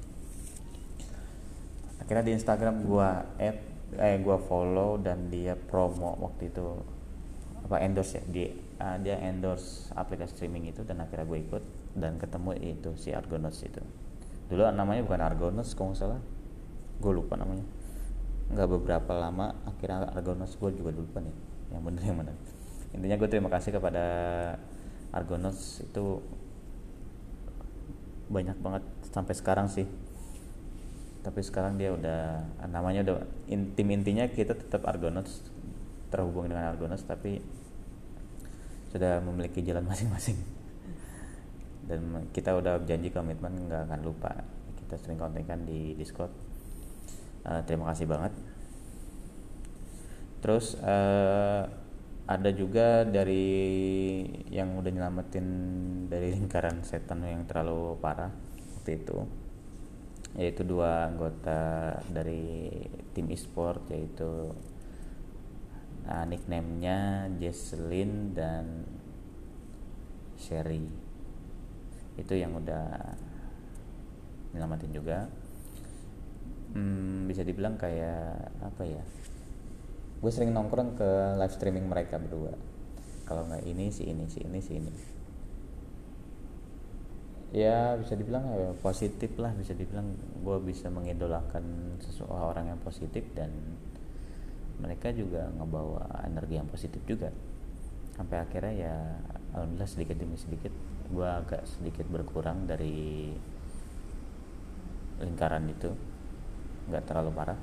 Akhirnya 1.99 2.23
di 2.23 2.33
Instagram 2.39 2.87
gue 2.87 3.09
add 3.43 3.59
eh 3.93 4.17
gue 4.23 4.37
follow 4.49 4.97
dan 4.97 5.29
dia 5.29 5.53
promo 5.53 6.17
waktu 6.17 6.49
itu 6.49 6.65
apa 7.67 7.77
endorse 7.85 8.17
ya 8.17 8.23
dia 8.25 8.49
uh, 8.81 8.97
dia 8.97 9.21
endorse 9.21 9.93
aplikasi 9.93 10.33
streaming 10.33 10.71
itu 10.73 10.81
dan 10.87 11.03
akhirnya 11.03 11.29
gue 11.29 11.39
ikut 11.45 11.65
dan 11.99 12.17
ketemu 12.17 12.57
itu 12.63 12.91
si 12.97 13.11
Argonos 13.11 13.59
itu. 13.67 13.83
Dulu 14.49 14.71
namanya 14.71 15.03
bukan 15.03 15.21
Argonos 15.21 15.75
kalau 15.75 15.93
nggak 15.93 15.99
salah. 15.99 16.21
Gue 17.03 17.13
lupa 17.19 17.35
namanya 17.35 17.67
nggak 18.53 18.69
beberapa 18.69 19.13
lama 19.17 19.57
akhirnya 19.65 20.13
Argonos 20.13 20.55
gue 20.61 20.71
juga 20.77 20.93
lupa 20.93 21.25
nih 21.25 21.35
yang 21.73 21.83
bener 21.83 22.03
yang 22.05 22.19
mana 22.21 22.33
intinya 22.93 23.17
gue 23.17 23.29
terima 23.29 23.49
kasih 23.49 23.73
kepada 23.73 24.05
Argonos 25.13 25.81
itu 25.85 26.21
banyak 28.33 28.57
banget 28.65 28.85
sampai 29.13 29.37
sekarang 29.37 29.69
sih. 29.69 29.85
Tapi 31.23 31.41
sekarang 31.45 31.77
dia 31.77 31.93
udah 31.93 32.43
namanya 32.67 33.05
udah 33.07 33.17
in, 33.47 33.77
tim 33.77 33.93
intinya 33.93 34.27
kita 34.27 34.57
tetap 34.57 34.83
Argonauts 34.89 35.45
terhubung 36.09 36.49
dengan 36.51 36.73
Argonauts 36.73 37.05
tapi 37.05 37.39
sudah 38.91 39.21
memiliki 39.21 39.61
jalan 39.63 39.85
masing-masing. 39.93 40.41
Dan 41.87 42.27
kita 42.33 42.57
udah 42.57 42.81
janji 42.89 43.13
komitmen 43.13 43.69
nggak 43.69 43.87
akan 43.87 44.01
lupa. 44.01 44.33
Kita 44.81 44.97
sering 44.97 45.21
kontekan 45.21 45.69
di 45.69 45.93
Discord 45.95 46.33
uh, 47.47 47.63
terima 47.67 47.91
kasih 47.91 48.07
banget. 48.11 48.33
Terus 50.43 50.75
uh, 50.83 51.71
ada 52.27 52.51
juga 52.55 53.03
dari 53.03 53.47
yang 54.51 54.79
udah 54.79 54.91
nyelamatin 54.91 55.47
dari 56.07 56.35
lingkaran 56.35 56.83
setan 56.87 57.23
yang 57.27 57.47
terlalu 57.47 57.99
parah 57.99 58.31
waktu 58.79 58.99
itu 58.99 59.19
yaitu 60.33 60.65
dua 60.65 61.13
anggota 61.13 61.93
dari 62.09 62.73
tim 63.13 63.29
e-sport 63.29 63.85
yaitu 63.93 64.51
uh, 66.09 66.25
nicknamenya 66.25 67.29
Jesselyn 67.37 68.33
dan 68.33 68.89
Sherry. 70.41 70.89
Itu 72.17 72.33
yang 72.33 72.57
udah 72.57 73.13
nyelamatin 74.57 74.91
juga 74.91 75.29
hmm, 76.73 77.29
bisa 77.29 77.45
dibilang 77.45 77.77
kayak 77.77 78.53
apa 78.61 78.83
ya 78.85 79.05
gue 80.23 80.31
sering 80.31 80.55
nongkrong 80.55 80.95
ke 80.95 81.11
live 81.35 81.51
streaming 81.51 81.91
mereka 81.91 82.15
berdua. 82.15 82.55
Kalau 83.27 83.43
nggak 83.51 83.67
ini 83.67 83.91
si 83.91 84.07
ini 84.07 84.31
si 84.31 84.39
ini 84.47 84.59
si 84.63 84.73
ini. 84.79 84.93
Ya 87.53 87.99
bisa 87.99 88.15
dibilang 88.15 88.47
ya, 88.55 88.71
positif 88.79 89.35
lah 89.43 89.51
bisa 89.59 89.75
dibilang 89.75 90.15
gue 90.47 90.57
bisa 90.63 90.89
mengidolakan 90.95 91.99
seseorang 91.99 92.71
yang 92.71 92.81
positif 92.87 93.27
dan 93.35 93.51
mereka 94.79 95.11
juga 95.11 95.51
ngebawa 95.59 96.23
energi 96.23 96.55
yang 96.55 96.71
positif 96.71 97.03
juga. 97.03 97.35
Sampai 98.15 98.39
akhirnya 98.39 98.75
ya 98.79 98.95
alhamdulillah 99.59 99.91
sedikit 99.91 100.23
demi 100.23 100.39
sedikit 100.39 100.71
gue 101.11 101.29
agak 101.29 101.67
sedikit 101.67 102.07
berkurang 102.07 102.71
dari 102.71 103.35
lingkaran 105.19 105.67
itu 105.67 106.12
nggak 106.89 107.05
terlalu 107.07 107.31
parah. 107.35 107.59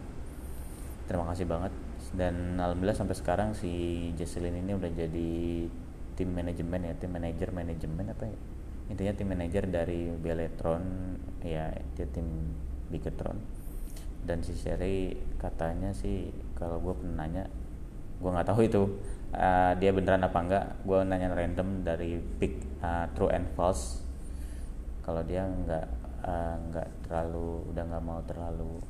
Terima 1.10 1.26
kasih 1.34 1.46
banget. 1.50 1.74
Dan 2.14 2.58
alhamdulillah 2.58 2.98
sampai 2.98 3.18
sekarang 3.18 3.54
si 3.54 3.72
Jesselyn 4.18 4.60
ini 4.60 4.74
udah 4.74 4.90
jadi 4.90 5.32
tim 6.18 6.30
manajemen 6.36 6.82
ya 6.84 6.94
tim 6.98 7.12
manajer 7.14 7.50
manajemen 7.50 8.06
apa 8.12 8.24
ya? 8.28 8.38
Intinya 8.90 9.14
tim 9.14 9.28
manajer 9.30 9.64
dari 9.70 10.10
Beletron 10.18 11.16
ya 11.46 11.70
dia 11.94 12.08
tim 12.10 12.26
Bigetron 12.90 13.60
dan 14.24 14.44
si 14.44 14.56
Sherry 14.56 15.16
katanya 15.40 15.96
sih 15.96 16.32
kalau 16.58 16.82
gue 16.84 16.94
pernah 16.98 17.24
nanya 17.24 17.48
gue 18.20 18.30
nggak 18.30 18.48
tahu 18.52 18.62
itu 18.68 18.82
uh, 19.32 19.72
dia 19.80 19.96
beneran 19.96 20.28
apa 20.28 20.40
enggak 20.44 20.66
gue 20.84 21.00
nanya 21.08 21.32
random 21.32 21.88
dari 21.88 22.20
big 22.20 22.60
uh, 22.84 23.08
true 23.16 23.32
and 23.32 23.48
false. 23.56 24.04
Kalau 25.08 25.24
dia 25.24 25.48
nggak 25.48 25.88
uh, 26.28 26.56
nggak 26.70 26.88
terlalu 27.08 27.64
udah 27.72 27.84
nggak 27.88 28.04
mau 28.04 28.20
terlalu 28.28 28.84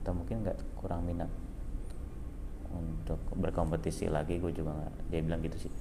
atau 0.00 0.12
mungkin 0.12 0.42
nggak 0.42 0.58
kurang 0.78 1.06
minat 1.06 1.30
untuk 2.74 3.20
berkompetisi 3.38 4.10
lagi 4.10 4.42
gue 4.42 4.50
juga 4.50 4.74
nggak 4.74 4.92
dia 5.10 5.20
bilang 5.22 5.40
gitu 5.42 5.68
sih. 5.68 5.72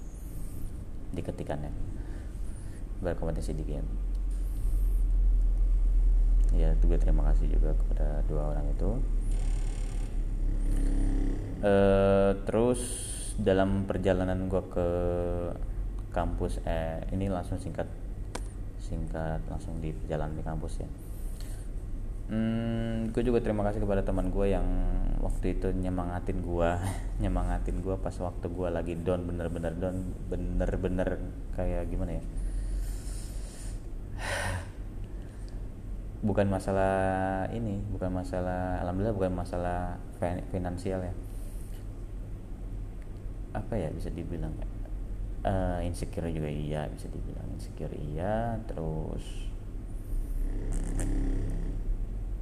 Diketikannya 1.13 1.73
berkompetisi 3.01 3.51
di 3.53 3.63
game. 3.65 3.89
Ya 6.53 6.77
juga 6.77 7.01
terima 7.01 7.25
kasih 7.33 7.49
juga 7.49 7.73
kepada 7.73 8.21
dua 8.29 8.53
orang 8.53 8.65
itu. 8.69 8.89
Uh, 11.63 12.35
terus 12.43 12.81
dalam 13.39 13.89
perjalanan 13.89 14.45
gue 14.51 14.63
ke 14.69 14.87
kampus 16.13 16.61
eh 16.69 17.01
ini 17.09 17.31
langsung 17.31 17.57
singkat 17.57 17.89
singkat 18.77 19.41
langsung 19.49 19.81
di 19.81 19.89
perjalanan 19.95 20.37
di 20.37 20.45
kampus 20.45 20.83
ya 20.83 20.89
hmm, 22.29 23.11
gue 23.11 23.23
juga 23.25 23.39
terima 23.43 23.63
kasih 23.67 23.83
kepada 23.83 24.05
teman 24.05 24.31
gue 24.31 24.47
yang 24.51 24.63
waktu 25.23 25.59
itu 25.59 25.71
nyemangatin 25.71 26.43
gue 26.43 26.69
nyemangatin 27.23 27.79
gue 27.79 27.95
pas 27.99 28.15
waktu 28.19 28.45
gue 28.47 28.69
lagi 28.69 28.93
down 28.99 29.23
bener-bener 29.27 29.73
down 29.75 29.97
bener-bener 30.27 31.19
kayak 31.55 31.89
gimana 31.91 32.19
ya? 32.19 32.23
Bukan 36.23 36.47
masalah 36.47 36.95
ini 37.51 37.83
bukan 37.91 38.07
masalah 38.15 38.79
alhamdulillah 38.79 39.11
bukan 39.11 39.35
masalah 39.35 39.99
finansial 40.55 41.03
ya. 41.03 41.11
Apa 43.51 43.75
ya 43.75 43.91
bisa 43.91 44.07
dibilang 44.07 44.55
uh, 45.43 45.79
insecure 45.83 46.31
juga 46.31 46.49
iya 46.49 46.87
bisa 46.89 47.11
dibilang 47.11 47.47
insecure 47.53 47.93
iya 47.93 48.57
terus 48.65 49.23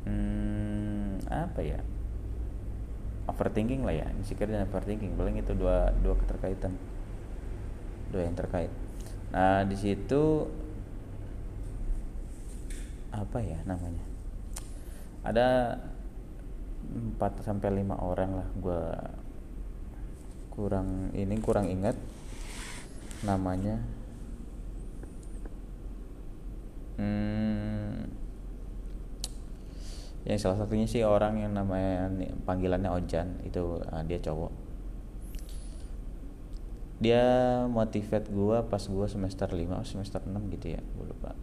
hmm, 0.05 1.27
apa 1.29 1.59
ya? 1.61 1.79
Overthinking 3.29 3.85
lah 3.85 3.95
ya 3.95 4.07
insecure 4.17 4.49
dan 4.49 4.65
overthinking. 4.67 5.13
Paling 5.15 5.39
itu 5.39 5.53
dua 5.53 5.93
dua 6.01 6.17
keterkaitan. 6.17 6.73
Dua 8.11 8.21
yang 8.25 8.35
terkait. 8.35 8.71
Nah 9.31 9.63
di 9.63 9.77
situ 9.77 10.47
apa 13.11 13.39
ya 13.43 13.59
namanya? 13.67 14.03
Ada 15.21 15.77
4 16.81 17.45
sampai 17.45 17.85
5 17.85 17.93
orang 17.93 18.31
lah 18.41 18.47
gue 18.57 18.83
kurang 20.51 21.13
ini 21.15 21.35
kurang 21.39 21.69
ingat 21.69 21.95
namanya. 23.23 23.79
Hmm, 26.97 28.11
yang 30.21 30.37
salah 30.37 30.57
satunya 30.61 30.85
sih 30.85 31.01
orang 31.01 31.41
yang 31.41 31.57
namanya 31.57 32.05
panggilannya 32.45 32.93
Ojan 32.93 33.41
itu 33.41 33.81
uh, 33.81 34.03
dia 34.05 34.21
cowok. 34.21 34.53
Dia 37.01 37.25
motivate 37.65 38.29
gue 38.29 38.57
pas 38.69 38.83
gue 38.85 39.07
semester 39.09 39.49
5 39.49 39.57
atau 39.73 39.87
semester 39.97 40.21
6 40.21 40.53
gitu 40.53 40.77
ya 40.77 40.81
gue 40.81 41.05
lupa. 41.09 41.33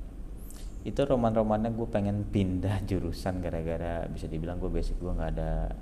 Itu 0.87 1.03
roman-romannya 1.03 1.75
gue 1.75 1.89
pengen 1.91 2.23
pindah 2.31 2.87
jurusan 2.87 3.43
gara-gara 3.43 4.07
bisa 4.07 4.31
dibilang 4.31 4.63
gue 4.63 4.71
basic 4.71 4.95
gue 5.03 5.11
nggak 5.11 5.31
ada 5.35 5.75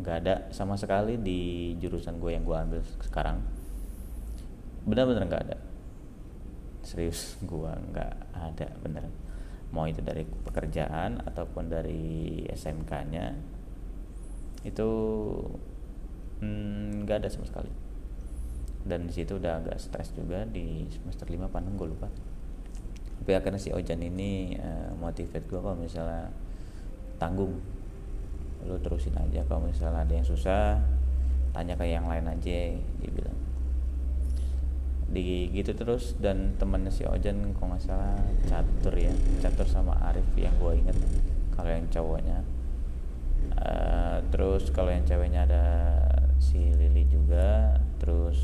nggak 0.00 0.16
ada 0.24 0.34
sama 0.52 0.80
sekali 0.80 1.20
di 1.20 1.72
jurusan 1.76 2.16
gue 2.16 2.32
yang 2.32 2.48
gue 2.48 2.56
ambil 2.56 2.80
sekarang. 3.04 3.44
Bener-bener 4.88 5.28
nggak 5.28 5.42
ada. 5.52 5.56
Serius 6.80 7.36
gue 7.44 7.72
nggak 7.92 8.12
ada 8.32 8.72
bener 8.80 9.25
mau 9.74 9.86
itu 9.90 10.02
dari 10.02 10.22
pekerjaan 10.24 11.22
ataupun 11.26 11.70
dari 11.70 12.44
SMK-nya 12.50 13.34
itu 14.66 14.88
hmm, 16.42 17.06
nggak 17.06 17.16
hmm, 17.16 17.22
ada 17.22 17.28
sama 17.30 17.46
sekali. 17.46 17.72
Dan 18.86 19.10
di 19.10 19.12
situ 19.14 19.38
udah 19.38 19.62
agak 19.62 19.82
stres 19.82 20.14
juga 20.14 20.46
di 20.46 20.86
semester 20.90 21.26
5 21.26 21.50
apa 21.50 21.58
6 21.58 21.74
gue 21.74 21.88
lupa. 21.90 22.08
Tapi 23.22 23.30
akhirnya 23.34 23.58
si 23.58 23.74
Ojan 23.74 23.98
ini 23.98 24.54
uh, 24.54 24.94
motivate 24.94 25.46
gue 25.50 25.58
kalau 25.58 25.74
misalnya 25.74 26.30
tanggung. 27.18 27.58
Lu 28.62 28.78
terusin 28.78 29.14
aja 29.18 29.42
kalau 29.46 29.66
misalnya 29.66 30.06
ada 30.06 30.14
yang 30.14 30.26
susah 30.26 30.78
tanya 31.56 31.72
ke 31.72 31.88
yang 31.88 32.04
lain 32.04 32.28
aja 32.28 32.76
dia 32.76 33.10
bilang 33.16 33.45
di 35.06 35.54
gitu 35.54 35.70
terus 35.70 36.18
dan 36.18 36.58
temannya 36.58 36.90
si 36.90 37.06
Ojan 37.06 37.54
kalau 37.54 37.78
nggak 37.78 37.82
salah 37.86 38.18
catur 38.50 38.94
ya 38.98 39.14
catur 39.38 39.62
sama 39.64 39.94
Arif 40.02 40.26
yang 40.34 40.50
gue 40.58 40.72
inget 40.82 40.98
kalau 41.56 41.70
yang 41.72 41.88
cowoknya. 41.88 42.38
Uh, 43.56 44.18
terus 44.34 44.68
kalau 44.74 44.92
yang 44.92 45.06
ceweknya 45.06 45.46
ada 45.46 45.66
si 46.36 46.58
Lili 46.76 47.08
juga 47.08 47.78
terus 47.96 48.36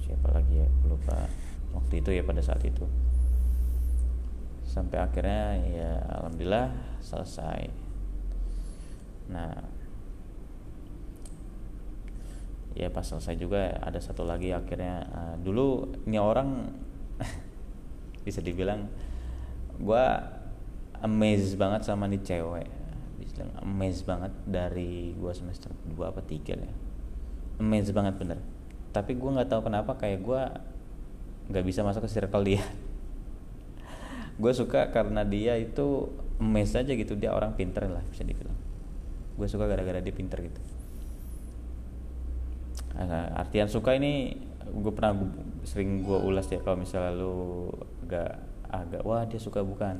siapa 0.00 0.32
lagi 0.32 0.64
ya 0.64 0.68
lupa. 0.88 1.28
Waktu 1.76 2.00
itu 2.00 2.10
ya 2.16 2.22
pada 2.24 2.40
saat 2.40 2.64
itu. 2.64 2.88
Sampai 4.64 5.02
akhirnya 5.02 5.60
ya 5.66 5.92
alhamdulillah 6.18 6.72
selesai. 7.02 7.68
Nah 9.28 9.79
ya 12.74 12.88
pas 12.88 13.02
selesai 13.02 13.34
juga 13.34 13.76
ada 13.82 13.98
satu 13.98 14.22
lagi 14.22 14.54
akhirnya 14.54 15.06
uh, 15.10 15.34
dulu 15.42 15.90
ini 16.06 16.18
orang 16.22 16.70
bisa 18.26 18.38
dibilang 18.38 18.86
gue 19.80 20.04
amazed 21.00 21.56
banget 21.56 21.88
sama 21.88 22.06
nih 22.06 22.20
cewek. 22.20 22.68
Bisa 23.20 23.44
amazed 23.60 24.04
banget 24.04 24.32
dari 24.44 25.16
gue 25.16 25.32
semester 25.32 25.72
2 25.88 25.96
apa 26.00 26.20
3 26.24 26.56
ya 26.56 26.74
amazed 27.60 27.92
banget 27.92 28.16
bener. 28.16 28.38
Tapi 28.90 29.14
gue 29.14 29.30
nggak 29.30 29.48
tahu 29.52 29.68
kenapa 29.68 29.94
kayak 30.00 30.20
gue 30.24 30.42
nggak 31.52 31.64
bisa 31.64 31.84
masuk 31.84 32.08
ke 32.08 32.10
circle 32.10 32.44
dia. 32.46 32.64
Gue 34.40 34.56
suka 34.56 34.88
karena 34.88 35.20
dia 35.20 35.52
itu 35.60 36.08
emes 36.40 36.72
aja 36.72 36.88
gitu. 36.88 37.12
Dia 37.12 37.36
orang 37.36 37.52
pinter 37.52 37.84
lah 37.84 38.00
bisa 38.08 38.24
dibilang. 38.24 38.56
Gue 39.36 39.44
suka 39.50 39.68
gara-gara 39.68 40.00
dia 40.00 40.14
pinter 40.16 40.40
gitu 40.40 40.79
artian 43.36 43.70
suka 43.70 43.94
ini 43.94 44.34
gue 44.70 44.92
pernah 44.94 45.18
sering 45.66 46.06
gue 46.06 46.18
ulas 46.18 46.46
ya 46.46 46.62
kalau 46.62 46.78
misalnya 46.78 47.12
lu 47.14 47.68
agak 48.06 48.38
agak 48.70 49.02
wah 49.02 49.26
dia 49.26 49.40
suka 49.42 49.66
bukan? 49.66 49.98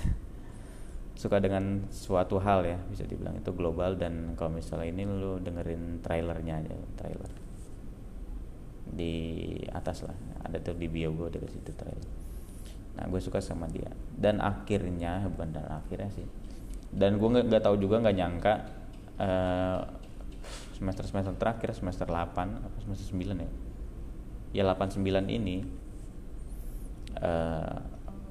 Suka 1.20 1.36
dengan 1.36 1.84
suatu 1.92 2.40
hal 2.40 2.64
ya 2.64 2.78
bisa 2.88 3.04
dibilang 3.04 3.36
itu 3.36 3.52
global 3.52 3.92
dan 4.00 4.32
kalau 4.40 4.56
misalnya 4.56 4.88
ini 4.88 5.04
lu 5.04 5.36
dengerin 5.36 6.00
trailernya 6.00 6.64
aja 6.64 6.74
trailer. 6.96 7.32
Di 8.90 9.14
atas 9.70 10.08
lah 10.08 10.16
ada 10.40 10.56
tuh 10.64 10.72
di 10.80 10.88
bio 10.88 11.12
gue 11.12 11.28
dari 11.28 11.48
situ 11.52 11.70
trailer. 11.76 12.08
Nah 12.96 13.04
gue 13.04 13.20
suka 13.20 13.44
sama 13.44 13.68
dia. 13.68 13.92
Dan 14.16 14.40
akhirnya 14.40 15.28
bukan 15.28 15.52
dan 15.52 15.68
akhirnya 15.68 16.08
sih. 16.16 16.24
Dan 16.88 17.20
gue 17.20 17.28
nggak 17.28 17.62
tahu 17.62 17.76
juga 17.76 18.00
nggak 18.00 18.16
nyangka 18.16 18.54
uh, 19.20 19.80
semester 20.80 21.04
semester 21.04 21.36
terakhir 21.36 21.76
semester 21.76 22.08
8 22.08 22.64
apa 22.64 22.76
semester 22.80 23.12
9 23.12 23.36
ya? 23.36 23.50
Ya 24.56 24.62
89 24.64 25.28
ini 25.28 25.60
uh, 27.20 27.28
eh, 27.28 27.76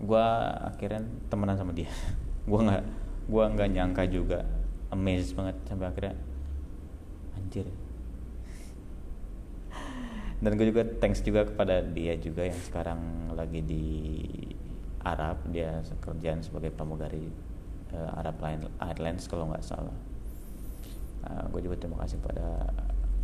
gue 0.01 0.25
akhirnya 0.65 1.05
temenan 1.29 1.55
sama 1.61 1.77
dia. 1.77 1.93
Gue 2.49 2.65
nggak 2.65 2.81
gue 3.29 3.43
nggak 3.53 3.69
nyangka 3.69 4.03
juga. 4.09 4.41
Amazed 4.89 5.37
banget 5.37 5.61
sampai 5.69 5.85
akhirnya 5.85 6.17
anjir. 7.37 7.69
Dan 10.41 10.57
gue 10.57 10.65
juga 10.73 10.81
thanks 10.97 11.21
juga 11.21 11.45
kepada 11.45 11.85
dia 11.85 12.17
juga 12.17 12.49
yang 12.49 12.57
sekarang 12.57 13.29
lagi 13.37 13.61
di 13.61 13.85
Arab. 15.05 15.45
Dia 15.53 15.85
kerjaan 16.01 16.41
sebagai 16.41 16.73
pramugari 16.73 17.29
uh, 17.93 18.17
Arab 18.17 18.41
Airlines 18.81 19.29
kalau 19.29 19.45
nggak 19.45 19.61
salah 19.61 20.08
uh, 21.25 21.43
gue 21.51 21.61
juga 21.65 21.75
terima 21.79 21.97
kasih 22.03 22.19
pada 22.21 22.69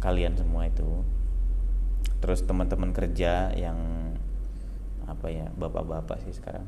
kalian 0.03 0.36
semua 0.36 0.67
itu. 0.67 1.03
Terus 2.19 2.43
teman-teman 2.43 2.91
kerja 2.91 3.53
yang 3.53 3.77
apa 5.05 5.29
ya 5.29 5.47
bapak-bapak 5.55 6.25
sih 6.25 6.34
sekarang. 6.34 6.65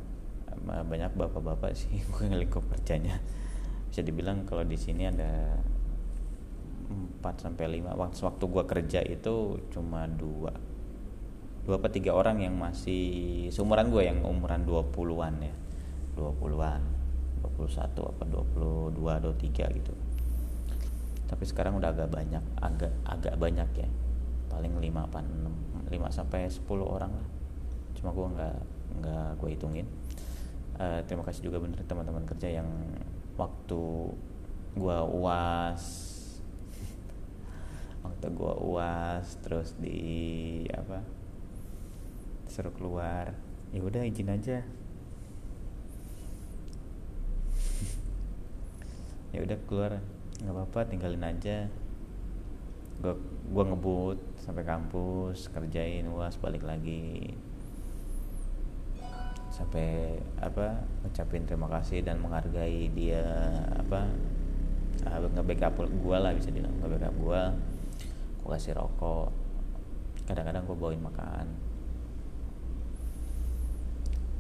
Banyak 0.67 1.13
bapak-bapak 1.13 1.73
sih 1.73 2.01
gue 2.13 2.23
ngelingkup 2.27 2.65
kerjanya. 2.77 3.19
Bisa 3.89 4.03
dibilang 4.03 4.45
kalau 4.45 4.67
di 4.67 4.77
sini 4.77 5.07
ada 5.07 5.57
4 6.87 7.23
sampai 7.43 7.83
5 7.83 7.99
waktu 7.99 8.19
waktu 8.23 8.43
gue 8.47 8.63
kerja 8.63 8.99
itu 9.03 9.35
cuma 9.73 10.07
dua. 10.07 10.53
Dua 11.67 11.75
apa 11.75 11.91
tiga 11.91 12.15
orang 12.15 12.39
yang 12.39 12.55
masih 12.55 13.47
seumuran 13.51 13.91
gue 13.91 14.07
yang 14.07 14.23
umuran 14.23 14.63
20-an 14.63 15.35
ya. 15.43 15.55
20-an 16.17 16.81
21 17.45 17.93
apa 17.93 18.23
22 18.25 18.97
23 18.97 19.77
gitu 19.77 19.93
tapi 21.27 21.43
sekarang 21.43 21.75
udah 21.75 21.91
agak 21.91 22.09
banyak 22.09 22.43
agak 22.63 22.91
agak 23.03 23.35
banyak 23.35 23.69
ya. 23.75 23.89
Paling 24.47 24.79
5 24.79 25.07
apa 25.11 25.19
6 25.21 25.91
5 25.91 26.17
sampai 26.17 26.47
10 26.47 26.63
orang 26.81 27.11
lah. 27.11 27.27
Cuma 27.99 28.15
gue 28.15 28.27
nggak 28.31 28.55
nggak 29.03 29.29
gue 29.43 29.49
hitungin. 29.51 29.87
Uh, 30.77 31.01
terima 31.09 31.25
kasih 31.25 31.49
juga 31.49 31.57
bener 31.57 31.81
teman-teman 31.89 32.21
kerja 32.23 32.61
yang 32.61 32.69
waktu 33.33 34.13
gua 34.77 35.05
uas. 35.05 35.83
Waktu 38.05 38.27
gua 38.37 38.53
uas 38.61 39.25
terus 39.41 39.73
di 39.81 40.63
apa 40.69 41.01
seru 42.45 42.69
keluar. 42.77 43.33
Ya 43.73 43.81
udah 43.81 44.05
izin 44.05 44.29
aja. 44.29 44.61
Ya 49.35 49.43
udah 49.43 49.59
keluar 49.67 50.01
nggak 50.41 50.53
apa-apa 50.53 50.79
tinggalin 50.89 51.25
aja. 51.25 51.65
Gua 53.01 53.13
gua 53.53 53.63
ngebut 53.69 54.17
sampai 54.41 54.63
kampus 54.65 55.49
kerjain 55.53 56.05
uas 56.09 56.37
balik 56.37 56.65
lagi. 56.65 57.33
Sampai 59.49 60.21
apa 60.37 60.85
ngucapin 61.01 61.49
terima 61.49 61.65
kasih 61.69 62.05
dan 62.05 62.21
menghargai 62.21 62.93
dia 62.93 63.25
apa 63.73 64.05
uh, 65.09 65.29
nge-backup 65.33 65.81
gue 65.81 66.17
lah 66.17 66.29
bisa 66.33 66.53
bilang 66.53 66.73
nge-backup 66.77 67.15
gue 67.17 67.41
gue 68.43 68.49
kasih 68.53 68.77
rokok. 68.77 69.33
Kadang-kadang 70.29 70.63
gue 70.69 70.77
bawain 70.77 71.01
makan. 71.01 71.47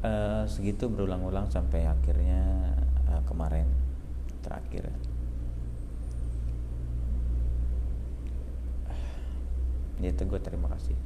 Uh, 0.05 0.45
segitu 0.45 0.85
berulang-ulang 0.85 1.49
sampai 1.49 1.89
akhirnya 1.89 2.77
uh, 3.09 3.21
kemarin 3.25 3.65
terakhir 4.45 4.93
ya 9.97 10.09
itu 10.13 10.23
gue 10.25 10.39
terima 10.41 10.69
kasih. 10.69 10.97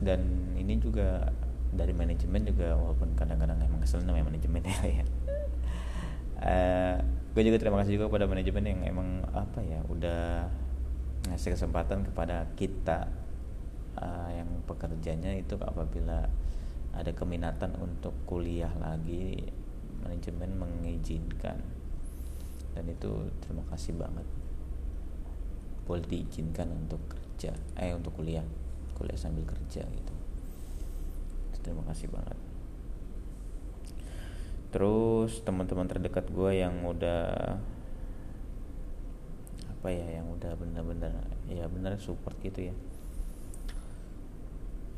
Dan 0.00 0.20
ini 0.56 0.80
juga 0.80 1.28
dari 1.70 1.92
manajemen 1.94 2.42
juga 2.48 2.74
walaupun 2.74 3.14
kadang-kadang 3.14 3.60
emang 3.62 3.80
kesel 3.84 4.02
namanya 4.02 4.32
manajemen 4.32 4.62
ya 4.64 4.80
ya. 4.84 5.04
Uh, 6.40 6.96
gue 7.36 7.42
juga 7.44 7.60
terima 7.60 7.84
kasih 7.84 8.00
juga 8.00 8.08
kepada 8.08 8.26
manajemen 8.26 8.64
yang 8.64 8.80
emang 8.88 9.08
apa 9.36 9.60
ya 9.60 9.84
udah 9.86 10.48
ngasih 11.28 11.52
kesempatan 11.52 12.00
kepada 12.08 12.48
kita 12.56 13.12
uh, 14.00 14.30
yang 14.32 14.48
pekerjanya 14.64 15.36
itu 15.36 15.54
apabila 15.60 16.26
ada 16.90 17.12
keminatan 17.14 17.76
untuk 17.78 18.16
kuliah 18.24 18.72
lagi 18.80 19.46
manajemen 20.00 20.58
mengizinkan. 20.58 21.60
Dan 22.72 22.84
itu 22.88 23.28
terima 23.44 23.66
kasih 23.68 23.98
banget 24.00 24.39
boleh 25.90 26.06
diizinkan 26.06 26.70
untuk 26.70 27.02
kerja 27.10 27.50
eh 27.74 27.90
untuk 27.90 28.14
kuliah. 28.14 28.46
Kuliah 28.94 29.18
sambil 29.18 29.42
kerja 29.42 29.82
gitu. 29.82 30.14
Terima 31.66 31.82
kasih 31.90 32.06
banget. 32.14 32.38
Terus 34.70 35.42
teman-teman 35.42 35.90
terdekat 35.90 36.30
gue 36.30 36.62
yang 36.62 36.86
udah 36.86 37.58
apa 39.66 39.88
ya 39.88 40.20
yang 40.20 40.28
udah 40.30 40.52
bener-bener 40.54 41.10
ya 41.50 41.66
bener 41.66 41.98
support 41.98 42.38
gitu 42.38 42.70
ya. 42.70 42.74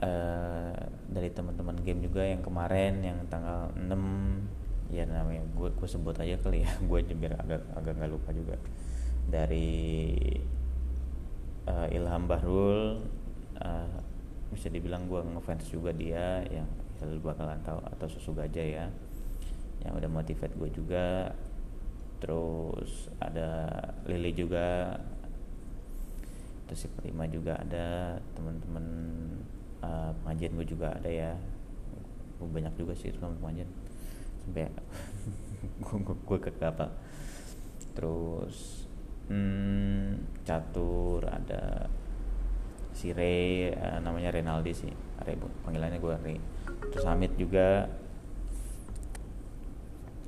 Uh, 0.02 0.74
dari 1.08 1.30
teman-teman 1.30 1.78
game 1.86 2.02
juga 2.02 2.26
yang 2.26 2.42
kemarin 2.42 3.06
yang 3.06 3.22
tanggal 3.30 3.70
6 3.78 4.90
ya 4.90 5.06
namanya 5.06 5.46
gue 5.56 5.70
gue 5.72 5.88
sebut 5.88 6.14
aja 6.20 6.36
kali 6.36 6.68
ya. 6.68 6.70
Gue 6.90 7.00
biar 7.06 7.40
agak 7.40 7.64
agak 7.72 7.96
nggak 7.96 8.12
lupa 8.12 8.30
juga. 8.36 8.60
Dari 9.30 10.20
uh, 11.68 11.88
Ilham 11.90 12.26
Bahrul 12.26 13.02
uh, 13.60 13.98
bisa 14.52 14.68
dibilang 14.68 15.08
gue 15.08 15.20
ngefans 15.22 15.64
juga 15.72 15.90
dia 15.96 16.44
yang 16.52 16.68
selalu 17.00 17.32
bakalan 17.32 17.58
tahu 17.64 17.80
atau 17.96 18.06
susu 18.06 18.36
gajah 18.36 18.66
ya 18.66 18.86
yang 19.82 19.92
udah 19.98 20.10
motivate 20.10 20.54
gue 20.54 20.70
juga. 20.70 21.34
Terus 22.22 23.10
ada 23.18 23.68
Lily 24.06 24.30
juga 24.30 24.94
terus 26.70 26.86
si 26.86 26.88
Prima 26.88 27.26
juga 27.26 27.58
ada 27.58 28.16
teman-teman 28.38 28.86
uh, 29.82 30.14
pengajian 30.22 30.54
gue 30.54 30.66
juga 30.68 30.94
ada 30.94 31.10
ya. 31.10 31.32
Gue 32.38 32.48
banyak 32.50 32.74
juga 32.78 32.94
sih 32.94 33.10
teman 33.10 33.34
pengajian 33.42 33.70
sampai 34.42 34.66
gue 35.86 35.98
gue 36.02 36.38
ke 36.42 36.50
apa 36.66 36.90
terus 37.94 38.81
hmm, 39.32 40.44
catur 40.44 41.24
ada 41.24 41.88
si 42.92 43.16
Ray 43.16 43.72
uh, 43.72 43.98
namanya 44.04 44.28
Renaldi 44.28 44.72
sih. 44.76 44.92
Ray 45.24 45.40
panggilannya 45.64 45.98
gue 45.98 46.14
Ray. 46.20 46.38
Terus 46.92 47.08
Amit 47.08 47.32
juga. 47.40 47.88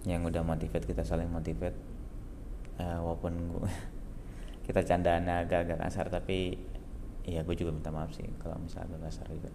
Yang 0.05 0.37
udah 0.37 0.43
motivate 0.45 0.89
kita 0.89 1.05
saling 1.05 1.29
motivate. 1.29 1.77
Uh, 2.75 2.99
walaupun 3.05 3.33
gua, 3.55 3.71
kita 4.67 4.83
candaan 4.83 5.31
agak-agak 5.31 5.79
kasar 5.79 6.11
tapi 6.11 6.59
ya 7.25 7.41
gue 7.41 7.57
juga 7.57 7.73
minta 7.73 7.89
maaf 7.95 8.13
sih 8.13 8.27
kalau 8.43 8.59
misalnya 8.59 8.97
agak 8.97 9.13
kasar 9.13 9.27
juga. 9.31 9.51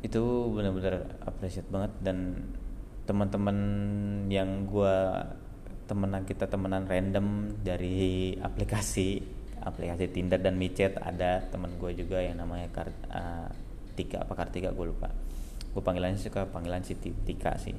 Itu 0.00 0.54
benar-benar 0.54 1.20
appreciate 1.26 1.68
banget 1.68 1.92
dan 2.00 2.48
teman-teman 3.06 3.58
yang 4.26 4.66
gue 4.66 4.96
temenan 5.86 6.26
kita 6.26 6.50
temenan 6.50 6.84
random 6.84 7.54
dari 7.62 8.34
aplikasi 8.42 9.22
aplikasi 9.62 10.10
Tinder 10.10 10.38
dan 10.42 10.58
micet. 10.58 10.98
Ada 10.98 11.46
teman 11.50 11.78
gue 11.78 11.94
juga 11.94 12.22
yang 12.22 12.42
namanya 12.42 12.70
Kar 12.74 12.90
uh, 12.90 13.48
Tika 13.94 14.26
apa 14.26 14.34
Kartika 14.34 14.74
gue 14.74 14.86
lupa. 14.86 15.08
Gue 15.72 15.82
panggilannya 15.82 16.18
suka 16.18 16.46
panggilan 16.50 16.82
si 16.82 16.98
Tika 16.98 17.54
sih. 17.56 17.74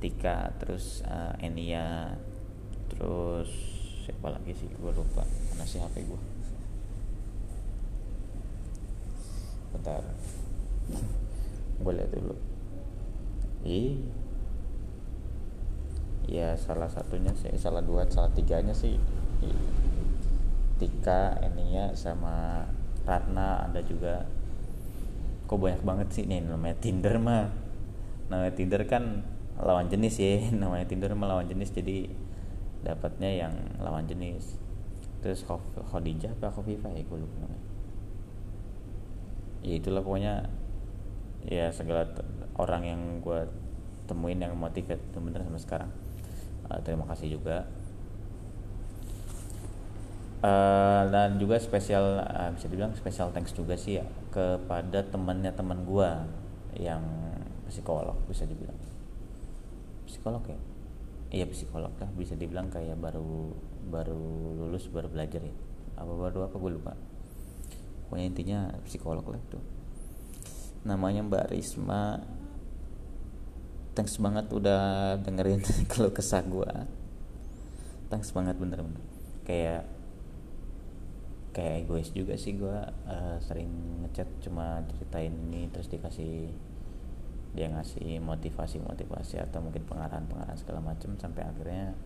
Tika 0.00 0.52
terus 0.60 1.00
uh, 1.08 1.34
Enia 1.40 2.16
terus 2.92 3.48
siapa 4.04 4.30
lagi 4.30 4.52
sih? 4.52 4.68
Gue 4.76 4.92
lupa. 4.92 5.24
Mana 5.52 5.64
sih 5.64 5.80
HP 5.80 6.04
gue 6.04 6.20
bentar. 9.76 10.04
Gue 11.80 11.92
lihat 11.92 12.10
dulu. 12.12 12.36
Iya 13.66 14.25
ya 16.26 16.58
salah 16.58 16.90
satunya 16.90 17.30
sih 17.38 17.54
salah 17.54 17.82
dua 17.82 18.06
salah 18.10 18.30
tiganya 18.34 18.74
sih 18.74 18.98
Tika 20.76 21.40
Enia 21.40 21.96
sama 21.96 22.68
Ratna 23.08 23.64
ada 23.64 23.80
juga. 23.80 24.28
Kok 25.48 25.56
banyak 25.56 25.82
banget 25.86 26.08
sih 26.12 26.24
nih 26.28 26.44
namanya 26.44 26.76
Tinder 26.76 27.16
mah. 27.16 27.48
Namanya 28.28 28.52
Tinder 28.52 28.82
kan 28.84 29.24
lawan 29.56 29.88
jenis 29.88 30.20
ya 30.20 30.52
namanya 30.62 30.84
Tinder 30.84 31.16
mah 31.16 31.32
lawan 31.32 31.48
jenis 31.48 31.72
jadi 31.72 32.12
dapatnya 32.84 33.30
yang 33.46 33.54
lawan 33.80 34.04
jenis. 34.04 34.60
Terus 35.24 35.48
Khadijah 35.48 36.36
apa 36.36 36.52
Khofifah 36.52 36.92
ya 36.92 37.02
gue 37.08 37.18
lupa 37.24 37.36
namanya. 37.40 37.64
Ya 39.64 39.74
itulah 39.80 40.04
pokoknya 40.04 40.34
ya 41.48 41.72
segala 41.72 42.04
orang 42.60 42.82
yang 42.84 43.00
gue 43.24 43.48
temuin 44.04 44.38
yang 44.38 44.54
motivate 44.54 45.02
bener 45.16 45.42
sama 45.42 45.58
sekarang 45.58 45.90
uh, 46.70 46.80
terima 46.82 47.04
kasih 47.10 47.38
juga. 47.38 47.66
Uh, 50.44 51.08
dan 51.10 51.40
juga 51.40 51.56
spesial 51.58 52.22
uh, 52.22 52.52
bisa 52.54 52.68
dibilang 52.68 52.92
spesial 52.92 53.32
thanks 53.32 53.56
juga 53.56 53.74
sih 53.74 53.98
ya 53.98 54.04
kepada 54.30 55.02
temannya 55.08 55.50
teman 55.50 55.82
gue 55.82 56.10
yang 56.76 57.02
psikolog 57.66 58.14
bisa 58.28 58.44
dibilang. 58.44 58.76
Psikolog 60.06 60.44
ya? 60.46 60.58
Iya 61.32 61.46
psikolog 61.50 61.90
lah 61.98 62.10
bisa 62.14 62.38
dibilang 62.38 62.70
kayak 62.70 62.94
baru 63.00 63.50
baru 63.90 64.22
lulus 64.66 64.86
baru 64.92 65.10
belajar 65.10 65.42
ya. 65.42 65.56
Apa 65.98 66.12
baru 66.12 66.46
apa 66.46 66.56
gue 66.60 66.70
lupa. 66.70 66.92
Pokoknya 68.06 68.26
intinya 68.30 68.58
psikolog 68.86 69.26
lah 69.26 69.42
tuh 69.50 69.76
namanya 70.86 71.26
Mbak 71.26 71.50
Risma 71.50 72.22
thanks 73.96 74.20
banget 74.20 74.52
udah 74.52 75.16
dengerin 75.24 75.64
kalau 75.92 76.12
kesah 76.12 76.44
gue 76.44 76.70
thanks 78.10 78.30
banget 78.30 78.54
bener-bener. 78.58 79.02
Kayak 79.46 79.86
kayak 81.54 81.88
egois 81.88 82.12
juga 82.12 82.36
sih 82.36 82.60
gue 82.60 82.76
uh, 83.08 83.36
sering 83.40 83.70
ngechat 84.04 84.28
cuma 84.44 84.84
ceritain 84.92 85.32
ini 85.32 85.72
terus 85.72 85.88
dikasih 85.88 86.52
dia 87.56 87.72
ngasih 87.72 88.20
motivasi 88.20 88.84
motivasi 88.84 89.40
atau 89.40 89.64
mungkin 89.64 89.80
pengarahan 89.88 90.28
pengarahan 90.28 90.60
segala 90.60 90.84
macam 90.84 91.16
sampai 91.16 91.48
akhirnya 91.48 91.96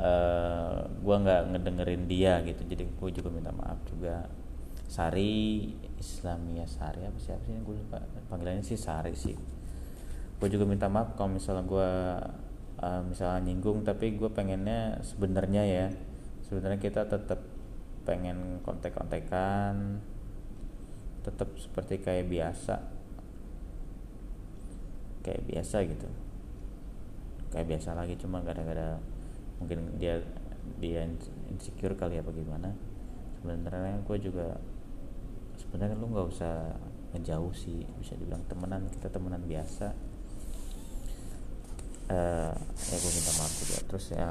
eh, 0.00 0.78
gue 0.88 1.16
nggak 1.20 1.42
ngedengerin 1.52 2.04
dia 2.08 2.40
gitu. 2.48 2.64
Jadi 2.64 2.88
gue 2.88 3.10
juga 3.12 3.28
minta 3.28 3.52
maaf 3.52 3.78
juga. 3.84 4.24
Sari 4.88 5.72
Islamia 6.00 6.68
Sari 6.68 7.04
apa 7.04 7.16
siapa 7.20 7.44
sih? 7.44 7.60
Gue 7.60 7.76
lupa. 7.76 8.00
Panggilannya 8.32 8.64
sih 8.64 8.80
Sari 8.80 9.12
sih 9.12 9.36
gue 10.42 10.58
juga 10.58 10.66
minta 10.66 10.90
maaf 10.90 11.14
kalau 11.14 11.38
misalnya 11.38 11.62
gue 11.70 11.90
uh, 12.82 13.02
misalnya 13.06 13.46
nyinggung 13.46 13.86
tapi 13.86 14.18
gue 14.18 14.26
pengennya 14.26 14.98
sebenarnya 15.06 15.62
ya. 15.62 15.86
Sebenarnya 16.42 16.82
kita 16.82 17.06
tetap 17.06 17.38
pengen 18.02 18.58
kontek-kontekan 18.66 20.02
tetap 21.22 21.46
seperti 21.54 22.02
kayak 22.02 22.26
biasa. 22.26 22.74
Kayak 25.22 25.46
biasa 25.46 25.76
gitu. 25.86 26.10
Kayak 27.54 27.78
biasa 27.78 27.94
lagi 27.94 28.18
cuma 28.18 28.42
gara-gara 28.42 28.98
mungkin 29.62 29.94
dia 30.02 30.18
dia 30.82 31.06
insecure 31.54 31.94
kali 31.94 32.18
apa 32.18 32.34
gimana. 32.34 32.74
Sebenarnya 33.38 34.02
gue 34.02 34.18
juga 34.18 34.58
sebenarnya 35.54 35.94
lu 36.02 36.10
nggak 36.10 36.28
usah 36.34 36.74
ngejauh 37.14 37.54
sih 37.54 37.86
bisa 38.02 38.18
dibilang 38.18 38.42
temenan 38.50 38.90
kita 38.90 39.06
temenan 39.06 39.46
biasa 39.46 40.11
uh, 42.10 42.52
ya 42.58 42.96
gue 42.96 43.12
minta 43.12 43.32
maaf 43.38 43.52
juga. 43.60 43.78
Terus 43.86 44.04
ya 44.16 44.30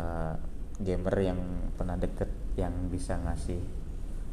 gamer 0.82 1.16
yang 1.22 1.40
pernah 1.78 1.96
deket 1.96 2.28
yang 2.58 2.74
bisa 2.90 3.16
ngasih 3.22 3.62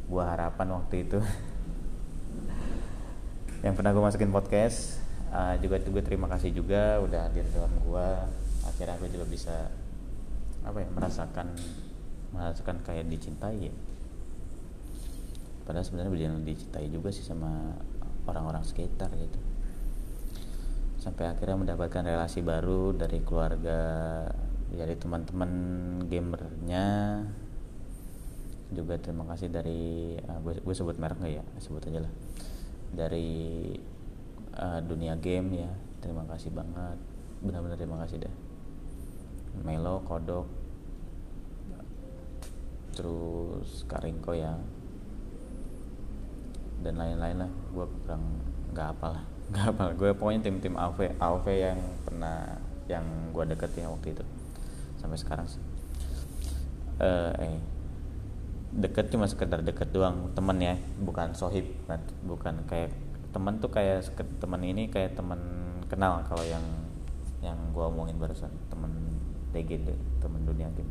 gua 0.09 0.33
harapan 0.33 0.67
waktu 0.73 1.05
itu. 1.05 1.19
Yang 3.59 3.75
pernah 3.75 3.91
gue 3.91 3.99
masukin 3.99 4.31
podcast 4.31 5.03
uh, 5.35 5.51
juga 5.59 5.83
gue 5.83 5.99
terima 5.99 6.31
kasih 6.31 6.55
juga 6.55 7.03
udah 7.03 7.27
hadir 7.27 7.43
dalam 7.51 7.67
gue 7.83 8.07
akhirnya 8.63 8.95
aku 8.95 9.11
juga 9.11 9.27
bisa 9.27 9.67
apa 10.63 10.79
ya 10.79 10.87
merasakan 10.87 11.59
merasakan 12.31 12.79
kayak 12.87 13.11
dicintai 13.11 13.67
ya. 13.67 13.75
Padahal 15.67 15.83
sebenarnya 15.83 16.11
berjalan 16.15 16.47
dicintai 16.47 16.87
juga 16.87 17.11
sih 17.11 17.27
sama 17.27 17.75
orang-orang 18.31 18.63
sekitar 18.63 19.11
gitu 19.19 19.48
sampai 20.99 21.31
akhirnya 21.31 21.55
mendapatkan 21.55 22.03
relasi 22.03 22.43
baru 22.43 22.91
dari 22.91 23.23
keluarga 23.23 23.79
dari 24.69 24.95
teman-teman 24.99 25.51
gamernya. 26.05 26.87
Juga 28.69 29.01
terima 29.01 29.25
kasih 29.25 29.49
dari 29.49 30.13
uh, 30.21 30.37
gue, 30.45 30.61
gue 30.61 30.75
sebut 30.75 30.99
merek 31.01 31.17
nggak 31.17 31.33
ya? 31.41 31.43
Sebut 31.57 31.81
aja 31.89 32.05
lah. 32.05 32.13
Dari 32.93 33.31
uh, 34.59 34.79
dunia 34.83 35.17
game 35.17 35.65
ya 35.65 35.71
terima 36.03 36.27
kasih 36.29 36.53
banget. 36.53 36.99
Benar-benar 37.41 37.79
terima 37.79 37.97
kasih 38.05 38.27
deh. 38.27 38.35
Melo 39.65 40.03
Kodok 40.05 40.45
terus 42.93 43.87
Karingko 43.87 44.35
ya. 44.35 44.53
Dan 46.83 46.99
lain-lain 46.99 47.47
lah 47.47 47.51
gue 47.73 47.85
kurang 48.03 48.23
nggak 48.69 48.87
apa 48.99 49.07
lah 49.17 49.28
nggak 49.49 49.65
apa 49.73 49.85
gue 49.97 50.13
pokoknya 50.13 50.45
tim-tim 50.45 50.77
AV 50.77 51.17
AV 51.17 51.45
yang 51.49 51.79
pernah 52.05 52.61
yang 52.89 53.05
gue 53.33 53.45
deket 53.53 53.71
ya 53.77 53.89
waktu 53.89 54.17
itu. 54.17 54.25
Sampai 54.97 55.17
sekarang 55.21 55.45
sih. 55.45 55.61
Uh, 57.01 57.31
eh. 57.37 57.57
Deket 58.69 59.13
cuma 59.13 59.29
sekedar 59.29 59.61
deket 59.61 59.93
doang. 59.93 60.33
Temen 60.33 60.57
ya. 60.57 60.75
Bukan 61.01 61.37
sohib 61.37 61.69
bukan 62.25 62.65
kayak 62.65 62.93
teman 63.29 63.61
tuh 63.61 63.69
kayak 63.69 64.09
teman 64.41 64.61
ini 64.65 64.89
kayak 64.89 65.13
teman 65.13 65.37
kenal 65.85 66.25
kalau 66.25 66.41
yang 66.41 66.65
yang 67.45 67.57
gue 67.73 67.85
omongin 67.85 68.17
barusan. 68.17 68.49
Teman 68.73 68.89
TG 69.53 69.85
teman 70.21 70.41
dunia 70.45 70.69
game. 70.73 70.89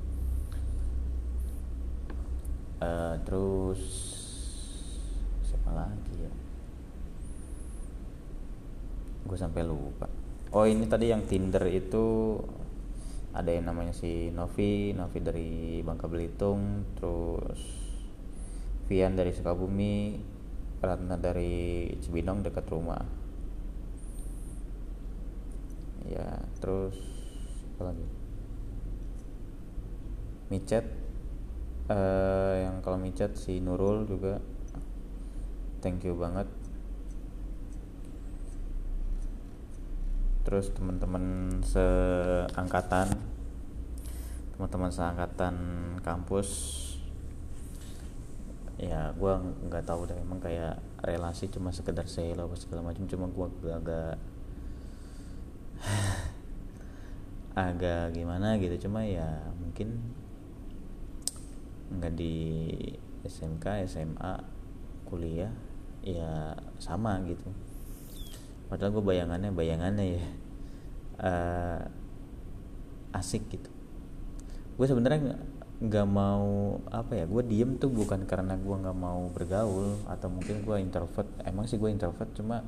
Uh, 2.78 3.18
terus 3.26 3.82
siapa 5.42 5.74
lagi 5.74 6.14
ya 6.14 6.47
gue 9.28 9.36
sampai 9.36 9.60
lupa. 9.60 10.08
Oh 10.56 10.64
ini 10.64 10.88
tadi 10.88 11.12
yang 11.12 11.28
Tinder 11.28 11.60
itu 11.68 12.40
ada 13.36 13.52
yang 13.52 13.68
namanya 13.68 13.92
si 13.92 14.32
Novi 14.32 14.96
Novi 14.96 15.18
dari 15.20 15.50
Bangka 15.84 16.08
Belitung 16.08 16.88
terus 16.96 17.60
Vian 18.88 19.12
dari 19.12 19.36
Sukabumi 19.36 20.16
Ratna 20.80 21.20
dari 21.20 21.92
Cibinong 22.00 22.40
dekat 22.40 22.64
rumah. 22.72 23.04
Ya 26.08 26.40
terus 26.64 26.96
apa 27.76 27.92
lagi? 27.92 28.06
Micet 30.48 30.88
uh, 31.92 32.54
yang 32.64 32.80
kalau 32.80 32.96
micet 32.96 33.36
si 33.36 33.60
Nurul 33.60 34.08
juga. 34.08 34.40
Thank 35.84 36.08
you 36.08 36.16
banget 36.16 36.48
terus 40.48 40.72
teman-teman 40.72 41.60
seangkatan 41.60 43.12
teman-teman 44.56 44.88
seangkatan 44.88 45.54
kampus 46.00 46.48
ya 48.80 49.12
gue 49.12 49.32
nggak 49.68 49.84
tahu 49.84 50.08
deh 50.08 50.16
emang 50.16 50.40
kayak 50.40 50.80
relasi 51.04 51.52
cuma 51.52 51.68
sekedar 51.68 52.08
selo 52.08 52.48
apa 52.48 52.56
segala 52.56 52.80
macam 52.80 53.04
cuma 53.04 53.28
gue 53.28 53.68
agak 53.68 54.16
agak 57.68 58.16
gimana 58.16 58.56
gitu 58.56 58.88
cuma 58.88 59.04
ya 59.04 59.52
mungkin 59.60 60.00
nggak 61.92 62.16
di 62.16 62.56
SMK 63.28 63.84
SMA 63.84 64.32
kuliah 65.04 65.52
ya 66.00 66.56
sama 66.80 67.20
gitu. 67.28 67.52
Padahal 68.68 68.92
gue 69.00 69.04
bayangannya 69.04 69.50
bayangannya 69.52 70.20
ya 70.20 70.24
uh, 71.22 71.82
asik 73.14 73.46
gitu. 73.50 73.70
Gue 74.78 74.86
sebenarnya 74.86 75.38
nggak 75.78 76.08
mau 76.10 76.82
apa 76.90 77.14
ya 77.14 77.24
gue 77.30 77.42
diem 77.46 77.78
tuh 77.78 77.86
bukan 77.86 78.26
karena 78.26 78.58
gue 78.58 78.76
nggak 78.82 78.98
mau 78.98 79.30
bergaul 79.30 79.94
atau 80.10 80.28
mungkin 80.30 80.62
gue 80.62 80.76
introvert. 80.82 81.28
Emang 81.46 81.66
sih 81.70 81.78
gue 81.78 81.90
introvert 81.90 82.30
cuma 82.34 82.66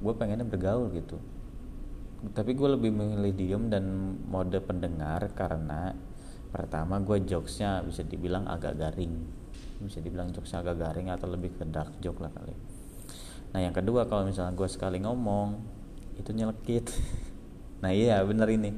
gue 0.00 0.12
pengennya 0.16 0.44
bergaul 0.44 0.92
gitu. 0.92 1.16
Tapi 2.24 2.56
gue 2.56 2.68
lebih 2.72 2.92
memilih 2.92 3.32
diem 3.36 3.64
dan 3.68 3.84
mode 4.28 4.56
pendengar 4.64 5.28
karena 5.36 5.92
pertama 6.48 7.02
gue 7.02 7.20
jokesnya 7.24 7.84
bisa 7.84 8.00
dibilang 8.04 8.48
agak 8.48 8.80
garing. 8.80 9.12
Bisa 9.84 10.00
dibilang 10.00 10.32
jokesnya 10.32 10.64
agak 10.64 10.80
garing 10.80 11.12
atau 11.12 11.28
lebih 11.28 11.52
ke 11.56 11.64
dark 11.68 12.00
joke 12.00 12.24
lah 12.24 12.32
kali. 12.32 12.56
Nah 13.52 13.60
yang 13.60 13.76
kedua 13.76 14.08
kalau 14.08 14.24
misalnya 14.24 14.56
gue 14.56 14.68
sekali 14.68 14.98
ngomong 15.04 15.62
itu 16.18 16.30
nyelekit 16.32 16.90
nah 17.84 17.92
iya 17.92 18.24
bener 18.24 18.48
ini. 18.48 18.72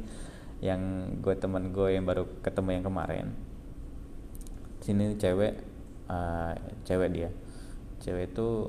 Yang 0.58 0.82
gue 1.22 1.34
temen 1.38 1.70
gue 1.70 1.94
yang 1.94 2.02
baru 2.02 2.26
ketemu 2.42 2.82
yang 2.82 2.84
kemarin. 2.90 3.26
Sini 4.82 5.14
cewek 5.14 5.62
uh, 6.10 6.58
cewek 6.82 7.08
dia. 7.14 7.30
Cewek 8.02 8.34
itu 8.34 8.66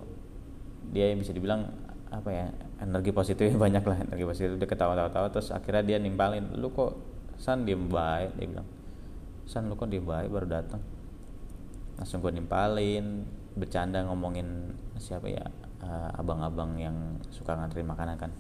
dia 0.94 1.10
yang 1.10 1.18
bisa 1.18 1.34
dibilang 1.34 1.74
apa 2.14 2.30
ya 2.30 2.48
energi 2.78 3.10
positifnya 3.10 3.58
banyak 3.66 3.82
lah. 3.82 3.98
Energi 4.06 4.26
positif 4.30 4.54
dia 4.62 4.70
ketawa-tawa 4.70 5.34
terus 5.34 5.50
akhirnya 5.50 5.82
dia 5.82 5.98
nimpalin 5.98 6.54
lu 6.54 6.70
kok 6.70 6.94
san 7.42 7.66
diem 7.66 7.90
baik? 7.90 8.38
Dia 8.38 8.46
bilang 8.46 8.70
san 9.50 9.66
lu 9.66 9.74
kok 9.74 9.90
diem 9.90 10.06
baik? 10.06 10.30
Baru 10.30 10.46
datang 10.46 10.86
langsung 11.98 12.22
gue 12.22 12.30
nimpalin 12.30 13.26
bercanda 13.58 14.06
ngomongin 14.06 14.70
siapa 15.02 15.34
ya 15.34 15.42
uh, 15.82 16.14
abang-abang 16.14 16.78
yang 16.78 16.94
suka 17.34 17.58
ngantri 17.58 17.82
makanan 17.82 18.22
kan 18.22 18.32